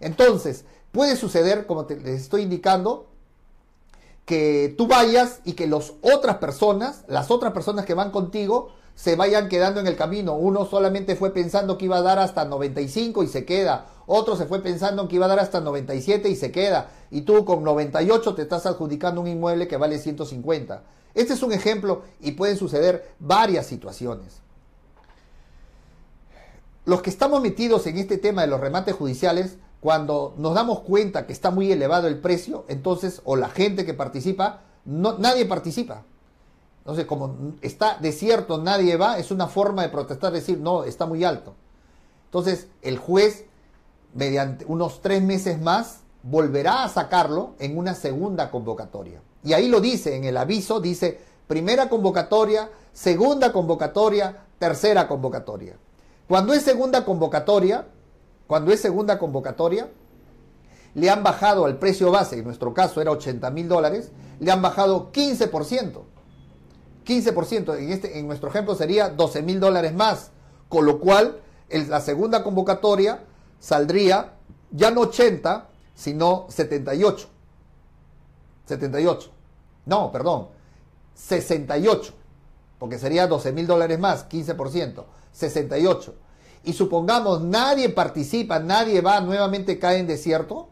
Entonces, 0.00 0.64
puede 0.94 1.16
suceder, 1.16 1.66
como 1.66 1.84
te, 1.84 1.96
les 1.96 2.22
estoy 2.22 2.42
indicando, 2.42 3.06
que 4.24 4.74
tú 4.78 4.86
vayas 4.86 5.40
y 5.44 5.52
que 5.52 5.66
las 5.66 5.92
otras 6.00 6.36
personas, 6.36 7.04
las 7.08 7.30
otras 7.30 7.52
personas 7.52 7.84
que 7.84 7.92
van 7.92 8.10
contigo, 8.10 8.70
se 8.94 9.16
vayan 9.16 9.48
quedando 9.48 9.80
en 9.80 9.86
el 9.86 9.96
camino. 9.96 10.34
Uno 10.34 10.64
solamente 10.64 11.16
fue 11.16 11.34
pensando 11.34 11.76
que 11.76 11.86
iba 11.86 11.98
a 11.98 12.02
dar 12.02 12.18
hasta 12.18 12.44
95 12.44 13.22
y 13.24 13.26
se 13.26 13.44
queda. 13.44 13.86
Otro 14.06 14.36
se 14.36 14.46
fue 14.46 14.62
pensando 14.62 15.08
que 15.08 15.16
iba 15.16 15.26
a 15.26 15.28
dar 15.28 15.40
hasta 15.40 15.60
97 15.60 16.28
y 16.28 16.36
se 16.36 16.52
queda. 16.52 16.90
Y 17.10 17.22
tú 17.22 17.44
con 17.44 17.64
98 17.64 18.34
te 18.34 18.42
estás 18.42 18.64
adjudicando 18.64 19.20
un 19.20 19.26
inmueble 19.26 19.66
que 19.66 19.76
vale 19.76 19.98
150. 19.98 20.82
Este 21.14 21.34
es 21.34 21.42
un 21.42 21.52
ejemplo 21.52 22.02
y 22.20 22.32
pueden 22.32 22.56
suceder 22.56 23.10
varias 23.18 23.66
situaciones. 23.66 24.44
Los 26.86 27.02
que 27.02 27.10
estamos 27.10 27.40
metidos 27.40 27.86
en 27.86 27.98
este 27.98 28.18
tema 28.18 28.42
de 28.42 28.48
los 28.48 28.60
remates 28.60 28.94
judiciales, 28.94 29.56
cuando 29.84 30.32
nos 30.38 30.54
damos 30.54 30.80
cuenta 30.80 31.26
que 31.26 31.34
está 31.34 31.50
muy 31.50 31.70
elevado 31.70 32.08
el 32.08 32.18
precio, 32.18 32.64
entonces, 32.68 33.20
o 33.26 33.36
la 33.36 33.50
gente 33.50 33.84
que 33.84 33.92
participa, 33.92 34.62
nadie 34.86 35.44
participa. 35.44 36.04
Entonces, 36.78 37.04
como 37.04 37.52
está 37.60 37.98
desierto, 38.00 38.56
nadie 38.56 38.96
va, 38.96 39.18
es 39.18 39.30
una 39.30 39.46
forma 39.46 39.82
de 39.82 39.90
protestar, 39.90 40.32
decir, 40.32 40.58
no, 40.58 40.84
está 40.84 41.04
muy 41.04 41.22
alto. 41.22 41.52
Entonces, 42.24 42.68
el 42.80 42.96
juez, 42.96 43.44
mediante 44.14 44.64
unos 44.64 45.02
tres 45.02 45.22
meses 45.22 45.60
más, 45.60 45.98
volverá 46.22 46.84
a 46.84 46.88
sacarlo 46.88 47.50
en 47.58 47.76
una 47.76 47.92
segunda 47.94 48.50
convocatoria. 48.50 49.20
Y 49.42 49.52
ahí 49.52 49.68
lo 49.68 49.82
dice, 49.82 50.16
en 50.16 50.24
el 50.24 50.38
aviso 50.38 50.80
dice, 50.80 51.20
primera 51.46 51.90
convocatoria, 51.90 52.70
segunda 52.94 53.52
convocatoria, 53.52 54.46
tercera 54.58 55.06
convocatoria. 55.06 55.76
Cuando 56.26 56.54
es 56.54 56.62
segunda 56.62 57.04
convocatoria, 57.04 57.86
cuando 58.46 58.72
es 58.72 58.80
segunda 58.80 59.18
convocatoria, 59.18 59.88
le 60.94 61.10
han 61.10 61.22
bajado 61.22 61.64
al 61.64 61.78
precio 61.78 62.10
base, 62.10 62.38
en 62.38 62.44
nuestro 62.44 62.72
caso 62.72 63.00
era 63.00 63.10
80 63.10 63.50
mil 63.50 63.68
dólares, 63.68 64.12
le 64.38 64.50
han 64.50 64.62
bajado 64.62 65.10
15%. 65.12 66.02
15%, 67.04 67.78
en, 67.78 67.92
este, 67.92 68.18
en 68.18 68.26
nuestro 68.26 68.48
ejemplo 68.48 68.74
sería 68.74 69.08
12 69.08 69.42
mil 69.42 69.60
dólares 69.60 69.94
más, 69.94 70.30
con 70.68 70.86
lo 70.86 71.00
cual 71.00 71.40
la 71.70 72.00
segunda 72.00 72.42
convocatoria 72.42 73.24
saldría 73.58 74.34
ya 74.70 74.90
no 74.90 75.02
80, 75.02 75.68
sino 75.94 76.46
78. 76.48 77.28
78. 78.66 79.30
No, 79.86 80.10
perdón, 80.10 80.48
68, 81.14 82.12
porque 82.78 82.98
sería 82.98 83.26
12 83.26 83.52
mil 83.52 83.66
dólares 83.66 83.98
más, 83.98 84.28
15%, 84.28 85.04
68. 85.32 86.14
Y 86.64 86.72
supongamos 86.72 87.42
nadie 87.42 87.90
participa, 87.90 88.58
nadie 88.58 89.00
va, 89.00 89.20
nuevamente 89.20 89.78
cae 89.78 89.98
en 89.98 90.06
desierto, 90.06 90.70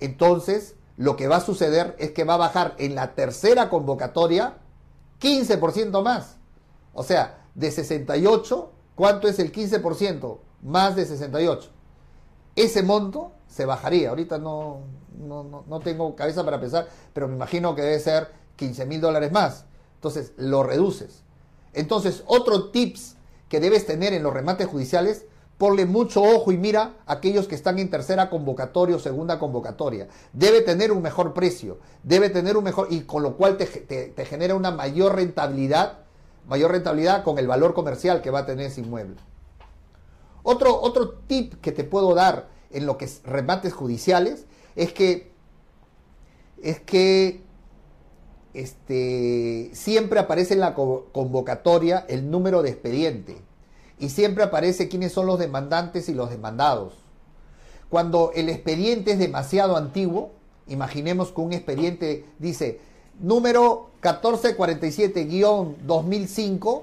entonces 0.00 0.74
lo 0.96 1.16
que 1.16 1.28
va 1.28 1.36
a 1.36 1.40
suceder 1.40 1.96
es 1.98 2.10
que 2.10 2.24
va 2.24 2.34
a 2.34 2.38
bajar 2.38 2.74
en 2.78 2.94
la 2.94 3.14
tercera 3.14 3.68
convocatoria 3.70 4.58
15% 5.20 6.02
más. 6.02 6.36
O 6.92 7.02
sea, 7.02 7.44
de 7.54 7.70
68, 7.70 8.72
¿cuánto 8.94 9.28
es 9.28 9.38
el 9.38 9.52
15%? 9.52 10.38
Más 10.62 10.96
de 10.96 11.04
68. 11.04 11.70
Ese 12.56 12.82
monto 12.82 13.32
se 13.48 13.64
bajaría. 13.66 14.10
Ahorita 14.10 14.38
no, 14.38 14.80
no, 15.18 15.80
tengo 15.82 16.14
cabeza 16.14 16.44
para 16.44 16.60
pensar, 16.60 16.88
pero 17.12 17.28
me 17.28 17.34
imagino 17.34 17.74
que 17.74 17.82
debe 17.82 18.00
ser 18.00 18.32
15 18.56 18.86
mil 18.86 19.00
dólares 19.00 19.32
más. 19.32 19.66
Entonces, 19.96 20.32
lo 20.36 20.62
reduces. 20.62 21.22
Entonces, 21.72 22.22
otro 22.26 22.70
tips 22.70 23.13
que 23.48 23.60
debes 23.60 23.86
tener 23.86 24.12
en 24.12 24.22
los 24.22 24.32
remates 24.32 24.66
judiciales, 24.66 25.26
Ponle 25.58 25.86
mucho 25.86 26.20
ojo 26.20 26.50
y 26.50 26.58
mira 26.58 26.96
a 27.06 27.12
aquellos 27.12 27.46
que 27.46 27.54
están 27.54 27.78
en 27.78 27.88
tercera 27.88 28.28
convocatoria 28.28 28.96
o 28.96 28.98
segunda 28.98 29.38
convocatoria. 29.38 30.08
Debe 30.32 30.62
tener 30.62 30.90
un 30.90 31.00
mejor 31.00 31.32
precio, 31.32 31.78
debe 32.02 32.28
tener 32.28 32.56
un 32.56 32.64
mejor, 32.64 32.88
y 32.90 33.02
con 33.02 33.22
lo 33.22 33.36
cual 33.36 33.56
te, 33.56 33.66
te 33.66 34.24
genera 34.24 34.56
una 34.56 34.72
mayor 34.72 35.14
rentabilidad, 35.14 35.98
mayor 36.48 36.72
rentabilidad 36.72 37.22
con 37.22 37.38
el 37.38 37.46
valor 37.46 37.72
comercial 37.72 38.20
que 38.20 38.30
va 38.30 38.40
a 38.40 38.46
tener 38.46 38.66
ese 38.66 38.80
inmueble. 38.80 39.16
Otro, 40.42 40.80
otro 40.80 41.10
tip 41.28 41.54
que 41.60 41.70
te 41.70 41.84
puedo 41.84 42.14
dar 42.14 42.48
en 42.70 42.84
lo 42.84 42.98
que 42.98 43.04
es 43.04 43.22
remates 43.22 43.72
judiciales 43.72 44.46
es 44.74 44.92
que, 44.92 45.30
es 46.60 46.80
que 46.80 47.43
este, 48.54 49.68
siempre 49.72 50.20
aparece 50.20 50.54
en 50.54 50.60
la 50.60 50.74
convocatoria 50.74 52.06
el 52.08 52.30
número 52.30 52.62
de 52.62 52.70
expediente 52.70 53.36
y 53.98 54.08
siempre 54.08 54.44
aparece 54.44 54.88
quiénes 54.88 55.12
son 55.12 55.26
los 55.26 55.38
demandantes 55.38 56.08
y 56.08 56.14
los 56.14 56.30
demandados. 56.30 56.94
Cuando 57.90 58.32
el 58.34 58.48
expediente 58.48 59.12
es 59.12 59.18
demasiado 59.18 59.76
antiguo, 59.76 60.30
imaginemos 60.66 61.32
que 61.32 61.40
un 61.40 61.52
expediente 61.52 62.24
dice 62.38 62.80
número 63.20 63.90
1447-2005, 64.02 66.82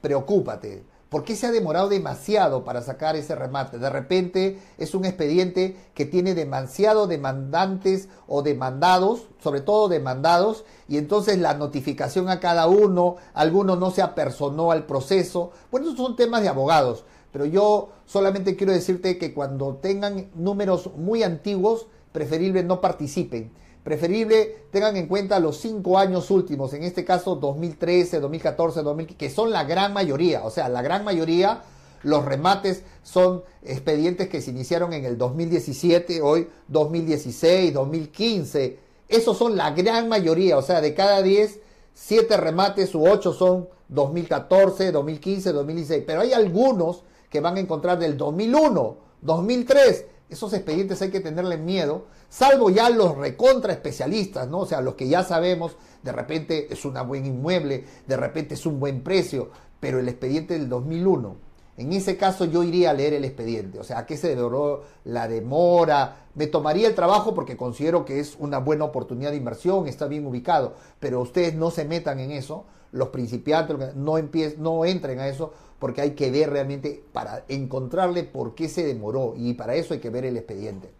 preocúpate, 0.00 0.82
¿Por 1.10 1.24
qué 1.24 1.34
se 1.34 1.48
ha 1.48 1.50
demorado 1.50 1.88
demasiado 1.88 2.62
para 2.62 2.82
sacar 2.82 3.16
ese 3.16 3.34
remate? 3.34 3.78
De 3.78 3.90
repente 3.90 4.60
es 4.78 4.94
un 4.94 5.04
expediente 5.04 5.76
que 5.92 6.06
tiene 6.06 6.36
demasiado 6.36 7.08
demandantes 7.08 8.08
o 8.28 8.42
demandados, 8.42 9.26
sobre 9.42 9.60
todo 9.60 9.88
demandados, 9.88 10.64
y 10.88 10.98
entonces 10.98 11.40
la 11.40 11.54
notificación 11.54 12.28
a 12.28 12.38
cada 12.38 12.68
uno, 12.68 13.16
alguno 13.34 13.74
no 13.74 13.90
se 13.90 14.02
apersonó 14.02 14.70
al 14.70 14.86
proceso. 14.86 15.50
Bueno, 15.72 15.88
esos 15.88 15.98
son 15.98 16.14
temas 16.14 16.42
de 16.42 16.48
abogados, 16.48 17.04
pero 17.32 17.44
yo 17.44 17.88
solamente 18.06 18.54
quiero 18.54 18.72
decirte 18.72 19.18
que 19.18 19.34
cuando 19.34 19.78
tengan 19.82 20.30
números 20.36 20.90
muy 20.96 21.24
antiguos, 21.24 21.88
preferible 22.12 22.62
no 22.62 22.80
participen 22.80 23.50
preferible 23.90 24.54
tengan 24.70 24.96
en 24.96 25.08
cuenta 25.08 25.40
los 25.40 25.56
cinco 25.56 25.98
años 25.98 26.30
últimos, 26.30 26.72
en 26.74 26.84
este 26.84 27.04
caso 27.04 27.34
2013, 27.34 28.20
2014, 28.20 28.82
2015, 28.82 29.18
que 29.18 29.34
son 29.34 29.50
la 29.50 29.64
gran 29.64 29.92
mayoría, 29.92 30.44
o 30.44 30.50
sea, 30.50 30.68
la 30.68 30.80
gran 30.80 31.02
mayoría, 31.02 31.64
los 32.04 32.24
remates 32.24 32.84
son 33.02 33.42
expedientes 33.64 34.28
que 34.28 34.42
se 34.42 34.52
iniciaron 34.52 34.92
en 34.92 35.04
el 35.04 35.18
2017, 35.18 36.22
hoy 36.22 36.46
2016, 36.68 37.74
2015, 37.74 38.78
esos 39.08 39.36
son 39.36 39.56
la 39.56 39.72
gran 39.72 40.08
mayoría, 40.08 40.56
o 40.56 40.62
sea, 40.62 40.80
de 40.80 40.94
cada 40.94 41.20
10, 41.20 41.58
7 41.92 42.36
remates 42.36 42.94
u 42.94 43.04
8 43.04 43.32
son 43.32 43.68
2014, 43.88 44.92
2015, 44.92 45.52
2016, 45.52 46.04
pero 46.06 46.20
hay 46.20 46.32
algunos 46.32 47.02
que 47.28 47.40
van 47.40 47.56
a 47.56 47.60
encontrar 47.60 47.98
del 47.98 48.16
2001, 48.16 48.96
2003, 49.20 50.04
esos 50.30 50.52
expedientes 50.52 51.02
hay 51.02 51.10
que 51.10 51.20
tenerle 51.20 51.58
miedo, 51.58 52.06
salvo 52.28 52.70
ya 52.70 52.88
los 52.88 53.16
recontra 53.16 53.72
especialistas, 53.72 54.48
¿no? 54.48 54.60
O 54.60 54.66
sea, 54.66 54.80
los 54.80 54.94
que 54.94 55.08
ya 55.08 55.24
sabemos, 55.24 55.76
de 56.02 56.12
repente 56.12 56.72
es 56.72 56.84
un 56.84 56.94
buen 57.06 57.26
inmueble, 57.26 57.84
de 58.06 58.16
repente 58.16 58.54
es 58.54 58.64
un 58.66 58.78
buen 58.78 59.02
precio, 59.02 59.50
pero 59.80 59.98
el 59.98 60.08
expediente 60.08 60.54
del 60.54 60.68
2001, 60.68 61.36
en 61.76 61.92
ese 61.92 62.16
caso 62.16 62.44
yo 62.44 62.62
iría 62.62 62.90
a 62.90 62.94
leer 62.94 63.14
el 63.14 63.24
expediente, 63.24 63.80
o 63.80 63.84
sea, 63.84 64.00
¿a 64.00 64.06
qué 64.06 64.16
se 64.16 64.28
demoró 64.28 64.84
la 65.04 65.26
demora? 65.28 66.26
Me 66.34 66.46
tomaría 66.46 66.86
el 66.86 66.94
trabajo 66.94 67.34
porque 67.34 67.56
considero 67.56 68.04
que 68.04 68.20
es 68.20 68.36
una 68.38 68.58
buena 68.58 68.84
oportunidad 68.84 69.30
de 69.30 69.36
inversión, 69.36 69.88
está 69.88 70.06
bien 70.06 70.26
ubicado, 70.26 70.74
pero 71.00 71.20
ustedes 71.20 71.54
no 71.54 71.70
se 71.70 71.84
metan 71.84 72.20
en 72.20 72.30
eso, 72.30 72.66
los 72.92 73.08
principiantes 73.08 73.94
no, 73.96 74.16
no 74.58 74.84
entren 74.84 75.20
a 75.20 75.28
eso 75.28 75.52
porque 75.80 76.02
hay 76.02 76.10
que 76.10 76.30
ver 76.30 76.50
realmente 76.50 77.02
para 77.12 77.44
encontrarle 77.48 78.22
por 78.22 78.54
qué 78.54 78.68
se 78.68 78.84
demoró 78.84 79.34
y 79.36 79.54
para 79.54 79.74
eso 79.74 79.94
hay 79.94 80.00
que 80.00 80.10
ver 80.10 80.26
el 80.26 80.36
expediente. 80.36 80.92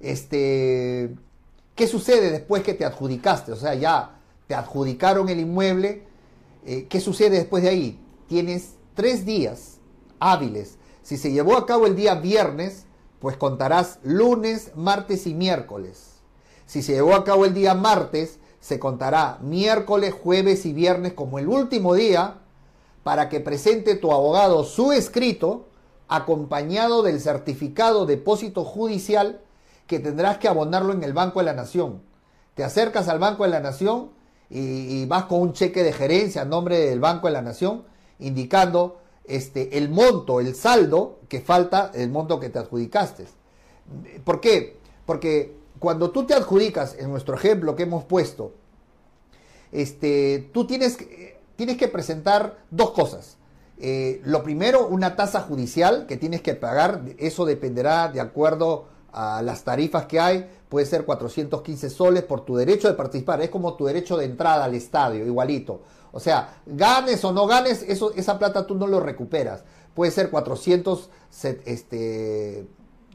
Este, 0.00 1.14
¿Qué 1.76 1.86
sucede 1.86 2.30
después 2.32 2.64
que 2.64 2.74
te 2.74 2.84
adjudicaste? 2.84 3.52
O 3.52 3.56
sea, 3.56 3.74
ya 3.74 4.20
te 4.48 4.54
adjudicaron 4.54 5.28
el 5.28 5.38
inmueble. 5.38 6.02
Eh, 6.66 6.86
¿Qué 6.88 7.00
sucede 7.00 7.36
después 7.38 7.62
de 7.62 7.70
ahí? 7.70 8.00
Tienes 8.26 8.74
tres 8.94 9.24
días 9.24 9.78
hábiles. 10.18 10.78
Si 11.02 11.16
se 11.16 11.30
llevó 11.30 11.56
a 11.56 11.64
cabo 11.64 11.86
el 11.86 11.94
día 11.94 12.16
viernes, 12.16 12.86
pues 13.20 13.36
contarás 13.36 14.00
lunes, 14.02 14.72
martes 14.74 15.28
y 15.28 15.34
miércoles. 15.34 16.20
Si 16.66 16.82
se 16.82 16.94
llevó 16.94 17.14
a 17.14 17.24
cabo 17.24 17.44
el 17.44 17.54
día 17.54 17.74
martes, 17.74 18.40
se 18.58 18.80
contará 18.80 19.38
miércoles, 19.40 20.12
jueves 20.12 20.66
y 20.66 20.72
viernes 20.72 21.12
como 21.12 21.38
el 21.38 21.48
último 21.48 21.94
día 21.94 22.41
para 23.02 23.28
que 23.28 23.40
presente 23.40 23.96
tu 23.96 24.12
abogado 24.12 24.64
su 24.64 24.92
escrito 24.92 25.66
acompañado 26.08 27.02
del 27.02 27.20
certificado 27.20 28.06
de 28.06 28.16
depósito 28.16 28.64
judicial 28.64 29.40
que 29.86 29.98
tendrás 29.98 30.38
que 30.38 30.48
abonarlo 30.48 30.92
en 30.92 31.02
el 31.02 31.12
Banco 31.12 31.40
de 31.40 31.46
la 31.46 31.54
Nación. 31.54 32.02
Te 32.54 32.64
acercas 32.64 33.08
al 33.08 33.18
Banco 33.18 33.44
de 33.44 33.50
la 33.50 33.60
Nación 33.60 34.10
y, 34.50 35.06
vas 35.06 35.24
con 35.24 35.40
un 35.40 35.52
cheque 35.54 35.82
de 35.82 35.92
gerencia 35.92 36.42
a 36.42 36.44
nombre 36.44 36.78
del 36.78 37.00
Banco 37.00 37.26
de 37.26 37.32
la 37.32 37.42
Nación 37.42 37.84
indicando 38.18 39.00
este, 39.24 39.78
el 39.78 39.88
monto, 39.88 40.40
el 40.40 40.54
saldo 40.54 41.20
que 41.28 41.40
falta, 41.40 41.90
el 41.94 42.10
monto 42.10 42.38
que 42.38 42.50
te 42.50 42.58
adjudicaste. 42.58 43.26
¿Por 44.24 44.40
qué? 44.40 44.76
Porque 45.06 45.56
cuando 45.78 46.10
tú 46.10 46.24
te 46.24 46.34
adjudicas, 46.34 46.94
en 46.98 47.10
nuestro 47.10 47.34
ejemplo 47.34 47.74
que 47.74 47.84
hemos 47.84 48.04
puesto, 48.04 48.52
este, 49.72 50.50
tú 50.52 50.66
tienes 50.66 50.98
tienes 51.62 51.76
que 51.76 51.86
presentar 51.86 52.58
dos 52.72 52.90
cosas. 52.90 53.36
Eh, 53.78 54.20
lo 54.24 54.42
primero, 54.42 54.88
una 54.88 55.14
tasa 55.14 55.42
judicial 55.42 56.06
que 56.08 56.16
tienes 56.16 56.42
que 56.42 56.54
pagar, 56.54 57.02
eso 57.18 57.44
dependerá 57.44 58.08
de 58.08 58.20
acuerdo 58.20 58.86
a 59.12 59.42
las 59.42 59.62
tarifas 59.62 60.06
que 60.06 60.18
hay, 60.18 60.50
puede 60.68 60.86
ser 60.86 61.04
415 61.04 61.88
soles 61.88 62.24
por 62.24 62.44
tu 62.44 62.56
derecho 62.56 62.88
de 62.88 62.94
participar, 62.94 63.40
es 63.42 63.50
como 63.50 63.74
tu 63.74 63.84
derecho 63.84 64.16
de 64.16 64.24
entrada 64.24 64.64
al 64.64 64.74
estadio, 64.74 65.24
igualito. 65.24 65.82
O 66.10 66.18
sea, 66.18 66.60
ganes 66.66 67.24
o 67.24 67.30
no 67.30 67.46
ganes, 67.46 67.82
eso, 67.82 68.12
esa 68.16 68.40
plata 68.40 68.66
tú 68.66 68.74
no 68.74 68.88
lo 68.88 68.98
recuperas. 68.98 69.62
Puede 69.94 70.10
ser 70.10 70.30
400, 70.30 71.10
este, 71.64 72.66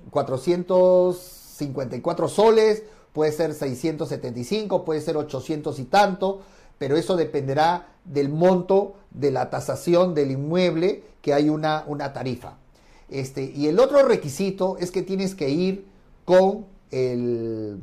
454 0.10 2.30
soles, 2.30 2.84
puede 3.12 3.34
ser 3.34 3.54
675, 3.54 4.86
puede 4.86 5.02
ser 5.02 5.18
800 5.18 5.80
y 5.80 5.84
tanto 5.84 6.44
pero 6.78 6.98
eso 6.98 7.16
dependerá 7.16 7.88
del 8.06 8.30
monto 8.30 8.96
de 9.12 9.32
la 9.32 9.50
tasación 9.50 10.14
del 10.14 10.32
inmueble, 10.32 11.04
que 11.22 11.34
hay 11.34 11.50
una, 11.50 11.84
una 11.88 12.14
tarifa. 12.14 12.58
Este, 13.10 13.44
y 13.44 13.68
el 13.68 13.80
otro 13.80 14.04
requisito 14.04 14.78
es 14.78 14.92
que 14.92 15.02
tienes 15.02 15.36
que 15.36 15.50
ir 15.50 15.86
con 16.26 16.66
el, 16.92 17.80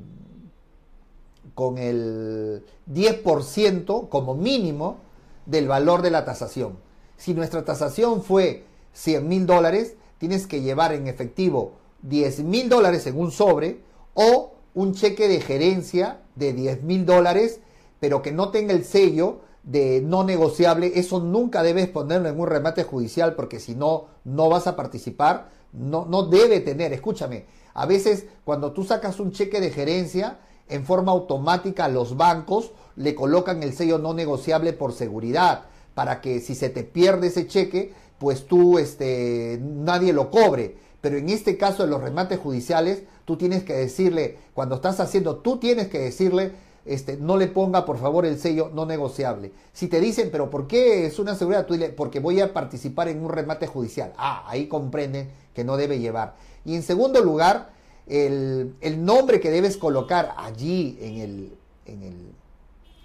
con 1.55 1.79
el 1.79 2.65
10% 2.93 4.09
como 4.09 4.35
mínimo 4.35 4.99
del 5.47 5.69
valor 5.69 6.03
de 6.03 6.11
la 6.11 6.25
tasación. 6.25 6.77
Si 7.17 7.35
nuestra 7.35 7.65
tasación 7.65 8.23
fue 8.23 8.65
100 8.93 9.29
mil 9.29 9.47
dólares, 9.47 9.97
tienes 10.19 10.47
que 10.47 10.63
llevar 10.63 10.93
en 10.93 11.07
efectivo 11.07 11.73
10 12.03 12.45
mil 12.45 12.69
dólares 12.69 13.07
en 13.07 13.19
un 13.19 13.31
sobre 13.31 13.81
o 14.15 14.53
un 14.75 14.95
cheque 14.95 15.29
de 15.29 15.41
gerencia 15.41 16.21
de 16.35 16.53
10 16.53 16.83
mil 16.83 17.07
dólares 17.07 17.61
pero 18.05 18.21
que 18.21 18.33
no 18.33 18.51
tenga 18.51 18.75
el 18.75 18.85
sello 18.85 19.41
de 19.63 20.03
no 20.03 20.25
negociable, 20.25 20.93
eso 20.97 21.21
nunca 21.21 21.63
debes 21.63 21.89
ponerlo 21.89 22.29
en 22.29 22.39
un 22.39 22.47
remate 22.47 22.85
judicial 22.85 23.35
porque 23.35 23.61
si 23.61 23.75
no, 23.75 24.09
no 24.25 24.51
vas 24.51 24.67
a 24.67 24.77
participar, 24.77 25.49
no, 25.73 26.05
no 26.05 26.25
debe 26.25 26.61
tener, 26.61 26.93
escúchame, 26.93 27.47
a 27.73 27.87
veces 27.87 28.27
cuando 28.45 28.73
tú 28.73 28.85
sacas 28.85 29.21
un 29.21 29.33
cheque 29.33 29.59
de 29.59 29.71
gerencia, 29.71 30.41
en 30.69 30.85
forma 30.85 31.13
automática 31.13 31.89
los 31.89 32.19
bancos 32.19 32.73
le 32.97 33.15
colocan 33.15 33.63
el 33.63 33.73
sello 33.73 33.97
no 33.97 34.13
negociable 34.13 34.75
por 34.75 34.93
seguridad, 34.93 35.63
para 35.95 36.21
que 36.21 36.41
si 36.41 36.55
se 36.55 36.69
te 36.69 36.85
pierde 36.85 37.29
ese 37.29 37.47
cheque, 37.47 37.95
pues 38.19 38.47
tú, 38.47 38.79
este, 38.79 39.59
nadie 39.63 40.13
lo 40.13 40.31
cobre. 40.31 40.77
Pero 41.01 41.17
en 41.17 41.31
este 41.31 41.57
caso 41.57 41.85
de 41.85 41.89
los 41.89 42.03
remates 42.03 42.39
judiciales, 42.39 43.05
tú 43.25 43.39
tienes 43.39 43.65
que 43.65 43.73
decirle, 43.73 44.37
cuando 44.53 44.75
estás 44.75 45.01
haciendo, 45.01 45.37
tú 45.37 45.57
tienes 45.57 45.89
que 45.89 46.01
decirle, 46.01 46.53
este, 46.85 47.17
no 47.17 47.37
le 47.37 47.49
ponga 47.49 47.85
por 47.85 47.99
favor 47.99 48.27
el 48.27 48.39
sello 48.39 48.71
no 48.75 48.87
negociable. 48.87 49.53
Si 49.73 49.89
te 49.89 50.01
dicen, 50.01 50.29
pero 50.31 50.51
¿por 50.51 50.67
qué 50.67 51.07
es 51.07 51.19
una 51.19 51.35
seguridad? 51.35 51.67
Tú 51.67 51.75
dile, 51.75 51.89
porque 51.91 52.21
voy 52.21 52.41
a 52.41 52.53
participar 52.53 53.09
en 53.09 53.23
un 53.23 53.31
remate 53.31 53.67
judicial. 53.67 54.13
Ah, 54.17 54.45
ahí 54.47 54.69
comprenden 54.69 55.31
que 55.55 55.65
no 55.65 55.77
debe 55.77 55.99
llevar. 55.99 56.35
Y 56.65 56.75
en 56.75 56.83
segundo 56.83 57.23
lugar, 57.23 57.71
el, 58.07 58.75
nombre 58.99 59.41
que 59.41 59.51
debes 59.51 59.77
colocar 59.77 60.35
allí 60.37 60.99
en 61.01 61.17
el, 61.17 61.59
en 61.87 62.03
el, 62.03 62.33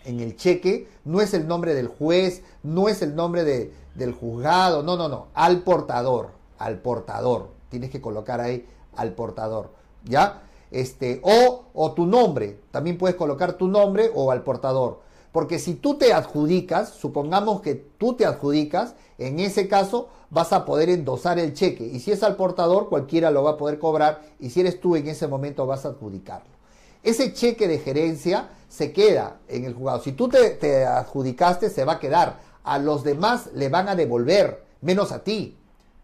en 0.05 0.19
el 0.19 0.35
cheque 0.35 0.87
no 1.05 1.21
es 1.21 1.33
el 1.33 1.47
nombre 1.47 1.73
del 1.73 1.87
juez, 1.87 2.43
no 2.63 2.89
es 2.89 3.01
el 3.01 3.15
nombre 3.15 3.43
de, 3.43 3.73
del 3.95 4.13
juzgado, 4.13 4.83
no, 4.83 4.97
no, 4.97 5.07
no, 5.07 5.27
al 5.33 5.61
portador, 5.61 6.31
al 6.57 6.79
portador. 6.79 7.51
Tienes 7.69 7.91
que 7.91 8.01
colocar 8.01 8.41
ahí 8.41 8.65
al 8.95 9.13
portador, 9.13 9.71
¿ya? 10.03 10.41
Este, 10.71 11.21
o, 11.23 11.91
tu 11.93 12.05
nombre, 12.05 12.59
también 12.71 12.97
puedes 12.97 13.15
colocar 13.15 13.53
tu 13.53 13.67
nombre 13.67 14.11
o 14.13 14.31
al 14.31 14.43
portador. 14.43 15.01
Porque 15.31 15.59
si 15.59 15.75
tú 15.75 15.95
te 15.95 16.13
adjudicas, 16.13 16.89
supongamos 16.89 17.61
que 17.61 17.75
tú 17.75 18.13
te 18.13 18.25
adjudicas, 18.25 18.95
en 19.17 19.39
ese 19.39 19.67
caso 19.67 20.09
vas 20.29 20.53
a 20.53 20.65
poder 20.65 20.89
endosar 20.89 21.37
el 21.37 21.53
cheque. 21.53 21.85
Y 21.85 21.99
si 21.99 22.11
es 22.11 22.23
al 22.23 22.35
portador, 22.35 22.89
cualquiera 22.89 23.29
lo 23.29 23.43
va 23.43 23.51
a 23.51 23.57
poder 23.57 23.77
cobrar. 23.77 24.21
Y 24.39 24.49
si 24.49 24.61
eres 24.61 24.79
tú, 24.79 24.95
en 24.95 25.07
ese 25.07 25.27
momento 25.27 25.67
vas 25.67 25.85
a 25.85 25.89
adjudicarlo. 25.89 26.49
Ese 27.03 27.33
cheque 27.33 27.67
de 27.67 27.79
gerencia 27.79 28.49
se 28.67 28.91
queda 28.91 29.37
en 29.47 29.65
el 29.65 29.73
juzgado. 29.73 30.01
Si 30.01 30.13
tú 30.13 30.29
te 30.29 30.85
adjudicaste, 30.85 31.69
se 31.69 31.85
va 31.85 31.93
a 31.93 31.99
quedar. 31.99 32.39
A 32.63 32.79
los 32.79 33.03
demás 33.03 33.49
le 33.53 33.69
van 33.69 33.87
a 33.87 33.95
devolver, 33.95 34.63
menos 34.81 35.11
a 35.11 35.23
ti. 35.23 35.57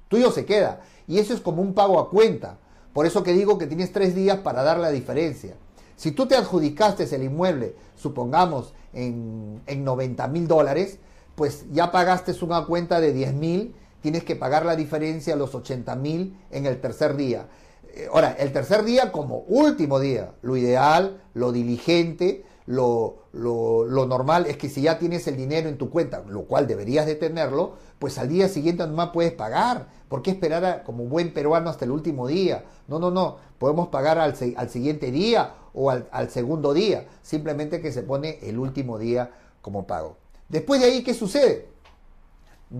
Tuyo 0.08 0.32
se 0.32 0.45
queda. 0.45 0.82
Y 1.08 1.19
eso 1.19 1.34
es 1.34 1.41
como 1.41 1.62
un 1.62 1.73
pago 1.73 1.99
a 1.99 2.10
cuenta. 2.10 2.58
Por 2.96 3.06
eso 3.06 3.24
que 3.24 3.34
digo 3.34 3.58
que 3.58 3.68
tienes 3.68 3.92
tres 3.92 4.16
días 4.16 4.38
para 4.38 4.64
dar 4.64 4.78
la 4.78 4.90
diferencia. 4.90 5.56
Si 5.98 6.14
tú 6.14 6.28
te 6.28 6.38
adjudicaste 6.38 7.04
el 7.14 7.24
inmueble, 7.24 7.76
supongamos, 7.98 8.74
en, 8.94 9.62
en 9.68 9.84
90 9.84 10.26
mil 10.30 10.48
dólares, 10.48 11.00
pues 11.36 11.66
ya 11.74 11.92
pagaste 11.92 12.34
una 12.42 12.64
cuenta 12.64 13.02
de 13.02 13.12
10 13.12 13.34
mil, 13.34 13.76
tienes 14.00 14.24
que 14.24 14.38
pagar 14.38 14.66
la 14.66 14.78
diferencia, 14.78 15.36
los 15.36 15.54
80 15.54 15.94
mil, 15.98 16.38
en 16.52 16.66
el 16.66 16.80
tercer 16.80 17.18
día. 17.18 17.50
Eh, 17.90 18.08
ahora, 18.14 18.32
el 18.40 18.54
tercer 18.54 18.86
día 18.86 19.12
como 19.12 19.40
último 19.40 20.00
día, 20.00 20.32
lo 20.42 20.56
ideal, 20.56 21.22
lo 21.34 21.52
diligente, 21.52 22.46
lo, 22.67 23.17
lo, 23.32 24.06
normal 24.08 24.47
es 24.47 24.58
que 24.58 24.69
si 24.69 24.82
ya 24.82 24.97
tienes 24.97 25.28
el 25.28 25.38
dinero 25.38 25.69
en 25.69 25.78
tu 25.78 25.89
cuenta, 25.89 26.23
lo 26.28 26.43
cual 26.43 26.65
deberías 26.67 27.06
de 27.06 27.15
tenerlo, 27.15 27.73
pues 27.99 28.17
al 28.17 28.30
día 28.30 28.49
siguiente 28.49 28.86
nomás 28.88 29.10
puedes 29.10 29.34
pagar. 29.34 29.88
¿Por 30.10 30.21
qué 30.21 30.32
esperar 30.32 30.84
como 30.84 31.06
buen 31.06 31.34
peruano 31.34 31.69
hasta 31.69 31.86
el 31.86 31.91
último 31.91 32.28
día? 32.28 32.63
No, 32.88 32.97
no, 32.97 33.12
no. 33.12 33.38
Podemos 33.60 33.89
pagar 33.89 34.17
al, 34.17 34.36
al 34.58 34.69
siguiente 34.69 35.12
día 35.12 35.54
o 35.73 35.91
al, 35.91 36.08
al, 36.12 36.30
segundo 36.30 36.73
día. 36.73 37.08
Simplemente 37.21 37.82
que 37.82 37.91
se 37.91 38.01
pone 38.01 38.39
el 38.41 38.58
último 38.58 38.97
día 38.97 39.32
como 39.62 39.86
pago. 39.86 40.17
Después 40.49 40.82
de 40.82 40.88
ahí, 40.88 41.04
¿qué 41.04 41.13
sucede? 41.13 41.69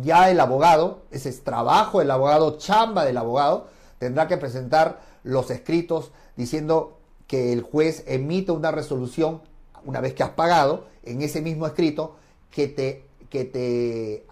Ya 0.02 0.32
el 0.32 0.40
abogado, 0.40 1.04
ese 1.12 1.30
es 1.30 1.44
trabajo 1.44 2.00
del 2.00 2.10
abogado, 2.10 2.58
chamba 2.58 3.06
del 3.06 3.18
abogado, 3.18 3.68
tendrá 4.00 4.28
que 4.28 4.38
presentar 4.38 5.00
los 5.24 5.52
escritos 5.52 6.12
diciendo 6.36 6.98
que 7.28 7.54
el 7.54 7.62
juez 7.62 8.04
emite 8.08 8.52
una 8.52 8.72
resolución 8.72 9.42
una 9.86 10.02
vez 10.02 10.14
que 10.14 10.24
has 10.24 10.32
pagado, 10.32 10.88
en 11.04 11.22
ese 11.22 11.42
mismo 11.42 11.66
escrito, 11.68 12.16
que 12.52 12.68
te, 12.68 13.06
que 13.30 13.46
te, 13.46 14.26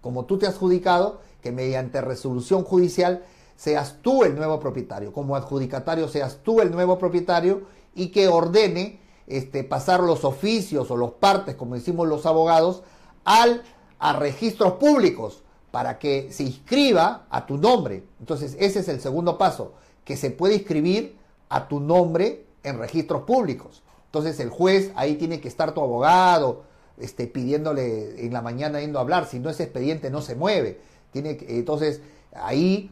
como 0.00 0.24
tú 0.24 0.38
te 0.38 0.46
has 0.46 0.54
adjudicado, 0.54 1.20
que 1.42 1.52
mediante 1.52 2.00
resolución 2.00 2.64
judicial 2.64 3.24
seas 3.56 3.96
tú 4.02 4.24
el 4.24 4.36
nuevo 4.36 4.60
propietario, 4.60 5.12
como 5.12 5.36
adjudicatario 5.36 6.08
seas 6.08 6.38
tú 6.42 6.60
el 6.60 6.70
nuevo 6.70 6.98
propietario 6.98 7.62
y 7.94 8.08
que 8.08 8.28
ordene 8.28 9.00
este, 9.26 9.64
pasar 9.64 10.00
los 10.00 10.24
oficios 10.24 10.90
o 10.90 10.96
los 10.96 11.12
partes, 11.12 11.56
como 11.56 11.74
decimos 11.74 12.06
los 12.08 12.24
abogados, 12.24 12.82
al, 13.24 13.62
a 13.98 14.12
registros 14.14 14.74
públicos 14.74 15.42
para 15.70 15.98
que 15.98 16.32
se 16.32 16.44
inscriba 16.44 17.26
a 17.30 17.46
tu 17.46 17.58
nombre. 17.58 18.04
Entonces, 18.20 18.56
ese 18.58 18.80
es 18.80 18.88
el 18.88 19.00
segundo 19.00 19.36
paso, 19.36 19.74
que 20.04 20.16
se 20.16 20.30
puede 20.30 20.54
inscribir 20.54 21.16
a 21.48 21.68
tu 21.68 21.80
nombre 21.80 22.46
en 22.62 22.78
registros 22.78 23.22
públicos. 23.22 23.82
Entonces 24.08 24.40
el 24.40 24.48
juez 24.48 24.90
ahí 24.94 25.16
tiene 25.16 25.40
que 25.40 25.48
estar 25.48 25.74
tu 25.74 25.82
abogado, 25.82 26.64
este, 26.98 27.26
pidiéndole 27.26 28.24
en 28.24 28.32
la 28.32 28.42
mañana 28.42 28.80
yendo 28.80 28.98
a 28.98 29.02
hablar, 29.02 29.26
si 29.26 29.38
no 29.38 29.50
es 29.50 29.60
expediente 29.60 30.10
no 30.10 30.22
se 30.22 30.34
mueve. 30.34 30.80
Tiene 31.12 31.38
entonces 31.48 32.00
ahí 32.32 32.90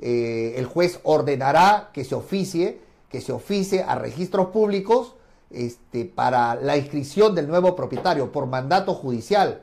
eh, 0.00 0.54
el 0.56 0.66
juez 0.66 1.00
ordenará 1.04 1.90
que 1.92 2.04
se 2.04 2.14
oficie, 2.14 2.80
que 3.08 3.20
se 3.20 3.32
oficie 3.32 3.82
a 3.82 3.94
registros 3.94 4.48
públicos 4.48 5.14
este, 5.50 6.04
para 6.04 6.56
la 6.56 6.76
inscripción 6.76 7.34
del 7.34 7.46
nuevo 7.46 7.76
propietario 7.76 8.32
por 8.32 8.46
mandato 8.46 8.94
judicial. 8.94 9.62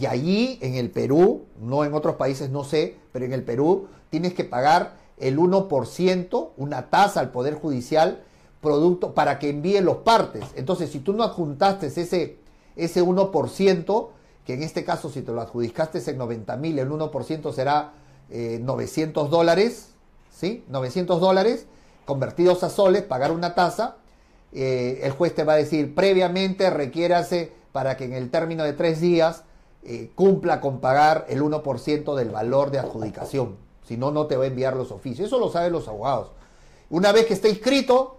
Y 0.00 0.06
allí 0.06 0.58
en 0.60 0.74
el 0.74 0.90
Perú, 0.90 1.46
no 1.60 1.84
en 1.84 1.94
otros 1.94 2.16
países 2.16 2.50
no 2.50 2.64
sé, 2.64 2.96
pero 3.12 3.24
en 3.24 3.32
el 3.32 3.44
Perú 3.44 3.88
tienes 4.10 4.34
que 4.34 4.44
pagar 4.44 4.96
el 5.16 5.38
1%, 5.38 6.50
una 6.56 6.90
tasa 6.90 7.20
al 7.20 7.30
Poder 7.30 7.54
Judicial 7.54 8.22
producto 8.62 9.12
para 9.12 9.38
que 9.38 9.50
envíe 9.50 9.80
los 9.80 9.98
partes. 9.98 10.44
Entonces, 10.54 10.90
si 10.90 11.00
tú 11.00 11.12
no 11.12 11.24
adjuntaste 11.24 11.88
ese, 11.88 12.38
ese 12.76 13.02
1%, 13.02 14.08
que 14.46 14.54
en 14.54 14.62
este 14.62 14.84
caso 14.84 15.10
si 15.10 15.20
te 15.22 15.32
lo 15.32 15.40
adjudicaste 15.42 15.98
en 16.10 16.16
90 16.16 16.56
mil, 16.56 16.78
el 16.78 16.88
1% 16.88 17.52
será 17.52 17.92
900 18.30 19.26
eh, 19.26 19.30
dólares, 19.30 19.90
¿sí? 20.30 20.64
900 20.68 21.20
dólares 21.20 21.66
convertidos 22.04 22.62
a 22.64 22.70
soles, 22.70 23.02
pagar 23.02 23.30
una 23.32 23.54
tasa, 23.54 23.96
eh, 24.52 25.00
el 25.02 25.12
juez 25.12 25.34
te 25.34 25.44
va 25.44 25.54
a 25.54 25.56
decir 25.56 25.94
previamente 25.94 26.68
requiérase 26.68 27.52
para 27.72 27.96
que 27.96 28.04
en 28.04 28.12
el 28.12 28.30
término 28.30 28.64
de 28.64 28.74
tres 28.74 29.00
días 29.00 29.44
eh, 29.84 30.10
cumpla 30.14 30.60
con 30.60 30.80
pagar 30.80 31.26
el 31.28 31.42
1% 31.42 32.14
del 32.14 32.30
valor 32.30 32.70
de 32.70 32.78
adjudicación. 32.78 33.56
Si 33.86 33.96
no, 33.96 34.10
no 34.10 34.26
te 34.26 34.36
va 34.36 34.44
a 34.44 34.48
enviar 34.48 34.76
los 34.76 34.92
oficios. 34.92 35.26
Eso 35.26 35.38
lo 35.38 35.50
saben 35.50 35.72
los 35.72 35.88
abogados. 35.88 36.30
Una 36.90 37.12
vez 37.12 37.26
que 37.26 37.34
esté 37.34 37.48
inscrito, 37.48 38.18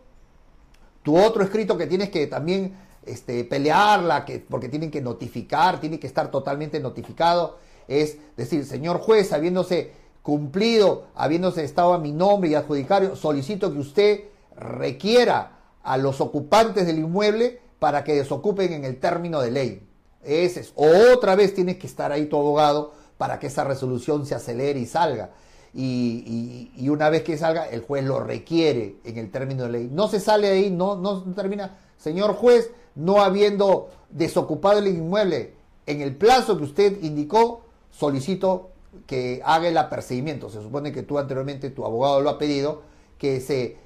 tu 1.03 1.17
otro 1.17 1.43
escrito 1.43 1.77
que 1.77 1.87
tienes 1.87 2.09
que 2.09 2.27
también 2.27 2.75
este, 3.05 3.43
pelearla, 3.43 4.25
que, 4.25 4.39
porque 4.39 4.69
tienen 4.69 4.89
que 4.89 5.01
notificar, 5.01 5.79
tiene 5.79 5.99
que 5.99 6.07
estar 6.07 6.31
totalmente 6.31 6.79
notificado, 6.79 7.57
es 7.87 8.17
decir, 8.37 8.65
señor 8.65 8.99
juez, 8.99 9.33
habiéndose 9.33 9.91
cumplido, 10.21 11.07
habiéndose 11.15 11.63
estado 11.63 11.93
a 11.93 11.99
mi 11.99 12.13
nombre 12.13 12.49
y 12.49 12.55
adjudicario, 12.55 13.15
solicito 13.15 13.71
que 13.71 13.79
usted 13.79 14.23
requiera 14.55 15.59
a 15.83 15.97
los 15.97 16.21
ocupantes 16.21 16.85
del 16.85 16.99
inmueble 16.99 17.59
para 17.79 18.05
que 18.05 18.15
desocupen 18.15 18.71
en 18.71 18.85
el 18.85 18.99
término 18.99 19.41
de 19.41 19.51
ley. 19.51 19.87
Ese 20.23 20.61
es. 20.61 20.71
Otra 20.75 21.35
vez 21.35 21.53
tienes 21.53 21.77
que 21.77 21.87
estar 21.87 22.13
ahí 22.13 22.27
tu 22.27 22.37
abogado 22.37 22.93
para 23.17 23.39
que 23.39 23.47
esa 23.47 23.65
resolución 23.65 24.25
se 24.25 24.35
acelere 24.35 24.79
y 24.79 24.85
salga 24.85 25.31
y, 25.73 26.87
una 26.89 27.09
vez 27.09 27.23
que 27.23 27.37
salga, 27.37 27.67
el 27.67 27.81
juez 27.81 28.03
lo 28.05 28.19
requiere 28.19 28.97
en 29.03 29.17
el 29.17 29.31
término 29.31 29.63
de 29.63 29.69
ley. 29.69 29.89
No 29.91 30.07
se 30.07 30.19
sale 30.19 30.47
de 30.47 30.53
ahí, 30.53 30.69
no, 30.69 30.95
no 30.95 31.23
termina. 31.33 31.77
Señor 31.97 32.35
juez, 32.35 32.69
no 32.95 33.21
habiendo 33.21 33.89
desocupado 34.09 34.79
el 34.79 34.87
inmueble 34.87 35.53
en 35.85 36.01
el 36.01 36.15
plazo 36.15 36.57
que 36.57 36.63
usted 36.63 37.03
indicó, 37.03 37.63
solicito 37.89 38.69
que 39.07 39.41
haga 39.43 39.67
el 39.67 39.77
apercibimiento. 39.77 40.49
Se 40.49 40.61
supone 40.61 40.91
que 40.91 41.03
tú 41.03 41.17
anteriormente, 41.17 41.71
tu 41.71 41.85
abogado 41.85 42.21
lo 42.21 42.29
ha 42.29 42.37
pedido, 42.37 42.83
que 43.17 43.41
se 43.41 43.77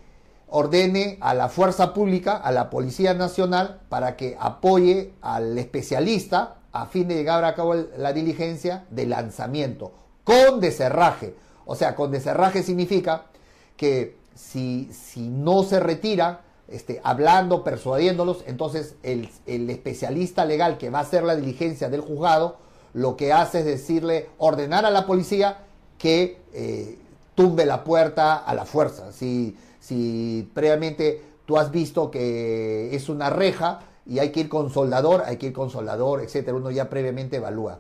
ordene 0.50 1.18
a 1.22 1.34
la 1.34 1.50
fuerza 1.50 1.94
pública, 1.94 2.36
a 2.36 2.52
la 2.52 2.70
Policía 2.70 3.14
Nacional, 3.14 3.82
para 3.90 4.18
que 4.18 4.36
apoye 4.40 5.14
al 5.22 5.58
especialista 5.58 6.56
a 6.74 6.86
fin 6.86 7.08
de 7.08 7.16
llegar 7.16 7.44
a 7.46 7.56
cabo 7.56 7.76
la 7.76 8.14
diligencia 8.14 8.86
de 8.90 9.06
lanzamiento 9.06 9.94
con 10.24 10.60
deserraje 10.60 11.34
o 11.68 11.76
sea, 11.76 11.96
con 11.96 12.12
deserraje 12.12 12.64
significa 12.64 13.26
que 13.76 14.16
si, 14.34 14.90
si 14.94 15.28
no 15.28 15.64
se 15.64 15.80
retira, 15.80 16.42
este, 16.70 17.02
hablando, 17.04 17.64
persuadiéndolos, 17.64 18.44
entonces 18.48 18.96
el, 19.04 19.30
especialista 19.46 20.46
legal 20.46 20.78
que 20.78 20.90
va 20.90 21.00
a 21.00 21.02
hacer 21.02 21.24
la 21.24 21.36
diligencia 21.36 21.90
del 21.90 22.02
juzgado, 22.02 22.58
lo 22.94 23.18
que 23.18 23.34
hace 23.34 23.60
es 23.60 23.66
decirle, 23.66 24.30
ordenar 24.38 24.86
a 24.86 24.92
la 24.92 25.06
policía 25.06 25.66
que 25.98 26.40
eh, 26.54 26.98
tumbe 27.36 27.66
la 27.66 27.84
puerta 27.84 28.38
a 28.38 28.56
la 28.56 28.66
fuerza. 28.66 29.12
Si, 29.12 29.56
si 29.82 30.50
previamente 30.54 31.22
tú 31.46 31.58
has 31.58 31.70
visto 31.70 32.10
que 32.10 32.96
es 32.96 33.10
una 33.10 33.30
reja 33.30 33.82
y 34.06 34.20
hay 34.20 34.32
que 34.32 34.40
ir 34.40 34.50
con 34.50 34.70
soldador, 34.70 35.24
hay 35.26 35.36
que 35.36 35.48
ir 35.48 35.54
con 35.54 35.70
soldador, 35.70 36.22
etcétera, 36.22 36.56
uno 36.56 36.72
ya 36.72 36.90
previamente 36.90 37.38
evalúa. 37.38 37.80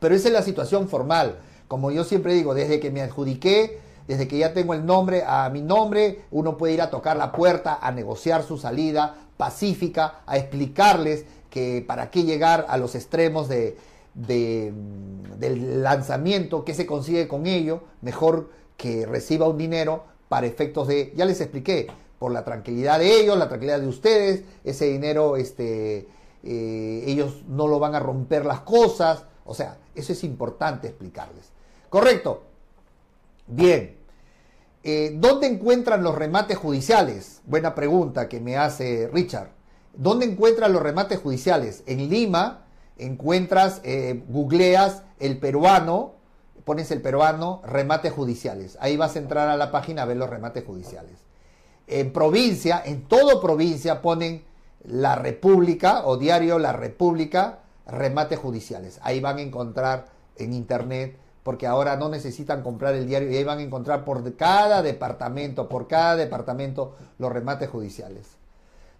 Pero 0.00 0.14
esa 0.14 0.28
es 0.28 0.34
la 0.34 0.42
situación 0.42 0.88
formal. 0.88 1.38
Como 1.72 1.90
yo 1.90 2.04
siempre 2.04 2.34
digo, 2.34 2.52
desde 2.52 2.80
que 2.80 2.90
me 2.90 3.00
adjudiqué, 3.00 3.78
desde 4.06 4.28
que 4.28 4.36
ya 4.36 4.52
tengo 4.52 4.74
el 4.74 4.84
nombre 4.84 5.24
a 5.26 5.48
mi 5.48 5.62
nombre, 5.62 6.20
uno 6.30 6.58
puede 6.58 6.74
ir 6.74 6.82
a 6.82 6.90
tocar 6.90 7.16
la 7.16 7.32
puerta, 7.32 7.78
a 7.80 7.90
negociar 7.92 8.42
su 8.42 8.58
salida 8.58 9.16
pacífica, 9.38 10.20
a 10.26 10.36
explicarles 10.36 11.24
que 11.48 11.82
para 11.88 12.10
qué 12.10 12.24
llegar 12.24 12.66
a 12.68 12.76
los 12.76 12.94
extremos 12.94 13.48
de, 13.48 13.78
del 14.12 15.82
lanzamiento, 15.82 16.62
qué 16.62 16.74
se 16.74 16.84
consigue 16.84 17.26
con 17.26 17.46
ello, 17.46 17.84
mejor 18.02 18.50
que 18.76 19.06
reciba 19.06 19.48
un 19.48 19.56
dinero 19.56 20.04
para 20.28 20.46
efectos 20.46 20.88
de, 20.88 21.14
ya 21.16 21.24
les 21.24 21.40
expliqué, 21.40 21.86
por 22.18 22.32
la 22.32 22.44
tranquilidad 22.44 22.98
de 22.98 23.18
ellos, 23.18 23.38
la 23.38 23.48
tranquilidad 23.48 23.80
de 23.80 23.88
ustedes, 23.88 24.44
ese 24.62 24.90
dinero, 24.90 25.38
este, 25.38 26.06
eh, 26.42 27.04
ellos 27.06 27.44
no 27.48 27.66
lo 27.66 27.78
van 27.78 27.94
a 27.94 27.98
romper 27.98 28.44
las 28.44 28.60
cosas, 28.60 29.24
o 29.46 29.54
sea, 29.54 29.78
eso 29.94 30.12
es 30.12 30.22
importante 30.22 30.88
explicarles. 30.88 31.51
Correcto. 31.92 32.44
Bien. 33.46 33.98
Eh, 34.82 35.14
¿Dónde 35.14 35.46
encuentran 35.46 36.02
los 36.02 36.14
remates 36.14 36.56
judiciales? 36.56 37.42
Buena 37.44 37.74
pregunta 37.74 38.30
que 38.30 38.40
me 38.40 38.56
hace 38.56 39.10
Richard. 39.12 39.50
¿Dónde 39.92 40.24
encuentran 40.24 40.72
los 40.72 40.80
remates 40.80 41.20
judiciales? 41.20 41.82
En 41.84 42.08
Lima 42.08 42.64
encuentras, 42.96 43.82
eh, 43.84 44.24
googleas 44.26 45.02
el 45.18 45.38
peruano, 45.38 46.14
pones 46.64 46.90
el 46.92 47.02
peruano, 47.02 47.60
remates 47.66 48.10
judiciales. 48.10 48.78
Ahí 48.80 48.96
vas 48.96 49.14
a 49.16 49.18
entrar 49.18 49.50
a 49.50 49.58
la 49.58 49.70
página 49.70 50.04
a 50.04 50.06
ver 50.06 50.16
los 50.16 50.30
remates 50.30 50.64
judiciales. 50.64 51.18
En 51.88 52.10
provincia, 52.14 52.80
en 52.82 53.02
todo 53.02 53.38
provincia 53.42 54.00
ponen 54.00 54.44
La 54.82 55.14
República 55.14 56.06
o 56.06 56.16
diario 56.16 56.58
La 56.58 56.72
República, 56.72 57.58
remates 57.86 58.38
judiciales. 58.38 58.98
Ahí 59.02 59.20
van 59.20 59.36
a 59.36 59.42
encontrar 59.42 60.06
en 60.36 60.54
internet, 60.54 61.18
porque 61.42 61.66
ahora 61.66 61.96
no 61.96 62.08
necesitan 62.08 62.62
comprar 62.62 62.94
el 62.94 63.06
diario 63.06 63.30
y 63.30 63.36
ahí 63.36 63.44
van 63.44 63.58
a 63.58 63.62
encontrar 63.62 64.04
por 64.04 64.36
cada 64.36 64.82
departamento, 64.82 65.68
por 65.68 65.88
cada 65.88 66.16
departamento, 66.16 66.94
los 67.18 67.32
remates 67.32 67.68
judiciales. 67.68 68.36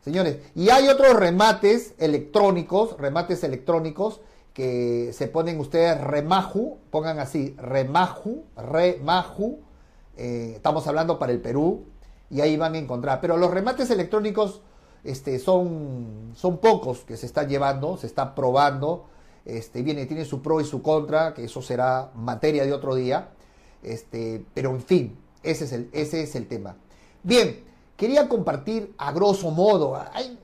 Señores, 0.00 0.38
y 0.54 0.70
hay 0.70 0.88
otros 0.88 1.14
remates 1.14 1.94
electrónicos, 1.98 2.96
remates 2.98 3.44
electrónicos 3.44 4.20
que 4.52 5.12
se 5.12 5.28
ponen 5.28 5.60
ustedes 5.60 6.00
remaju, 6.00 6.78
pongan 6.90 7.20
así, 7.20 7.54
remaju, 7.58 8.44
remaju, 8.56 9.60
eh, 10.16 10.52
estamos 10.56 10.86
hablando 10.86 11.18
para 11.18 11.32
el 11.32 11.40
Perú, 11.40 11.84
y 12.32 12.40
ahí 12.40 12.56
van 12.56 12.74
a 12.74 12.78
encontrar. 12.78 13.20
Pero 13.20 13.36
los 13.36 13.50
remates 13.50 13.90
electrónicos 13.90 14.62
este, 15.04 15.38
son, 15.38 16.32
son 16.34 16.58
pocos 16.58 17.00
que 17.00 17.16
se 17.16 17.26
están 17.26 17.48
llevando, 17.48 17.96
se 17.96 18.06
está 18.06 18.34
probando, 18.34 19.04
este, 19.44 19.82
viene, 19.82 20.06
tiene 20.06 20.24
su 20.24 20.42
pro 20.42 20.60
y 20.60 20.64
su 20.64 20.82
contra, 20.82 21.34
que 21.34 21.44
eso 21.44 21.62
será 21.62 22.10
materia 22.14 22.64
de 22.64 22.72
otro 22.72 22.94
día, 22.94 23.30
este, 23.82 24.44
pero 24.54 24.70
en 24.70 24.82
fin, 24.82 25.18
ese 25.42 25.64
es 25.64 25.72
el, 25.72 25.88
ese 25.92 26.22
es 26.22 26.34
el 26.36 26.46
tema. 26.46 26.76
Bien, 27.22 27.64
quería 27.96 28.28
compartir 28.28 28.94
a 28.98 29.12
grosso 29.12 29.50
modo, 29.50 30.00
hay 30.12 30.38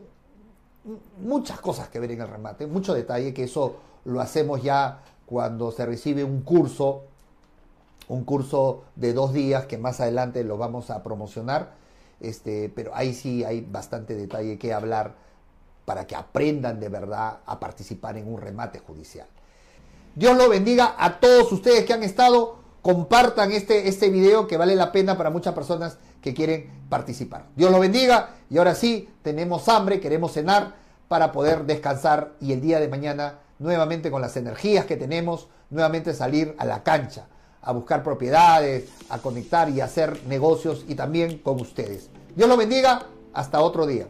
muchas 1.20 1.60
cosas 1.60 1.88
que 1.88 2.00
ver 2.00 2.12
en 2.12 2.20
el 2.20 2.28
remate, 2.28 2.66
mucho 2.66 2.94
detalle, 2.94 3.34
que 3.34 3.44
eso 3.44 3.76
lo 4.04 4.20
hacemos 4.20 4.62
ya 4.62 5.02
cuando 5.26 5.70
se 5.70 5.84
recibe 5.84 6.24
un 6.24 6.42
curso, 6.42 7.04
un 8.08 8.24
curso 8.24 8.84
de 8.96 9.12
dos 9.12 9.32
días 9.32 9.66
que 9.66 9.76
más 9.76 10.00
adelante 10.00 10.42
lo 10.44 10.56
vamos 10.56 10.90
a 10.90 11.02
promocionar, 11.02 11.74
este, 12.20 12.72
pero 12.74 12.94
ahí 12.94 13.12
sí 13.12 13.44
hay 13.44 13.60
bastante 13.60 14.14
detalle 14.14 14.58
que 14.58 14.72
hablar 14.72 15.27
para 15.88 16.06
que 16.06 16.14
aprendan 16.14 16.78
de 16.78 16.90
verdad 16.90 17.38
a 17.46 17.58
participar 17.58 18.18
en 18.18 18.30
un 18.30 18.38
remate 18.38 18.78
judicial. 18.78 19.26
Dios 20.14 20.36
lo 20.36 20.50
bendiga 20.50 20.94
a 20.98 21.18
todos 21.18 21.50
ustedes 21.50 21.86
que 21.86 21.94
han 21.94 22.02
estado, 22.02 22.58
compartan 22.82 23.52
este, 23.52 23.88
este 23.88 24.10
video 24.10 24.46
que 24.46 24.58
vale 24.58 24.76
la 24.76 24.92
pena 24.92 25.16
para 25.16 25.30
muchas 25.30 25.54
personas 25.54 25.96
que 26.20 26.34
quieren 26.34 26.70
participar. 26.90 27.46
Dios 27.56 27.70
lo 27.70 27.80
bendiga 27.80 28.34
y 28.50 28.58
ahora 28.58 28.74
sí, 28.74 29.08
tenemos 29.22 29.66
hambre, 29.70 29.98
queremos 29.98 30.32
cenar 30.32 30.74
para 31.08 31.32
poder 31.32 31.64
descansar 31.64 32.34
y 32.38 32.52
el 32.52 32.60
día 32.60 32.80
de 32.80 32.88
mañana 32.88 33.38
nuevamente 33.58 34.10
con 34.10 34.20
las 34.20 34.36
energías 34.36 34.84
que 34.84 34.98
tenemos, 34.98 35.48
nuevamente 35.70 36.12
salir 36.12 36.54
a 36.58 36.66
la 36.66 36.82
cancha, 36.82 37.28
a 37.62 37.72
buscar 37.72 38.02
propiedades, 38.02 38.90
a 39.08 39.20
conectar 39.20 39.70
y 39.70 39.80
hacer 39.80 40.22
negocios 40.26 40.84
y 40.86 40.96
también 40.96 41.38
con 41.38 41.58
ustedes. 41.58 42.10
Dios 42.36 42.46
lo 42.46 42.58
bendiga, 42.58 43.06
hasta 43.32 43.62
otro 43.62 43.86
día. 43.86 44.06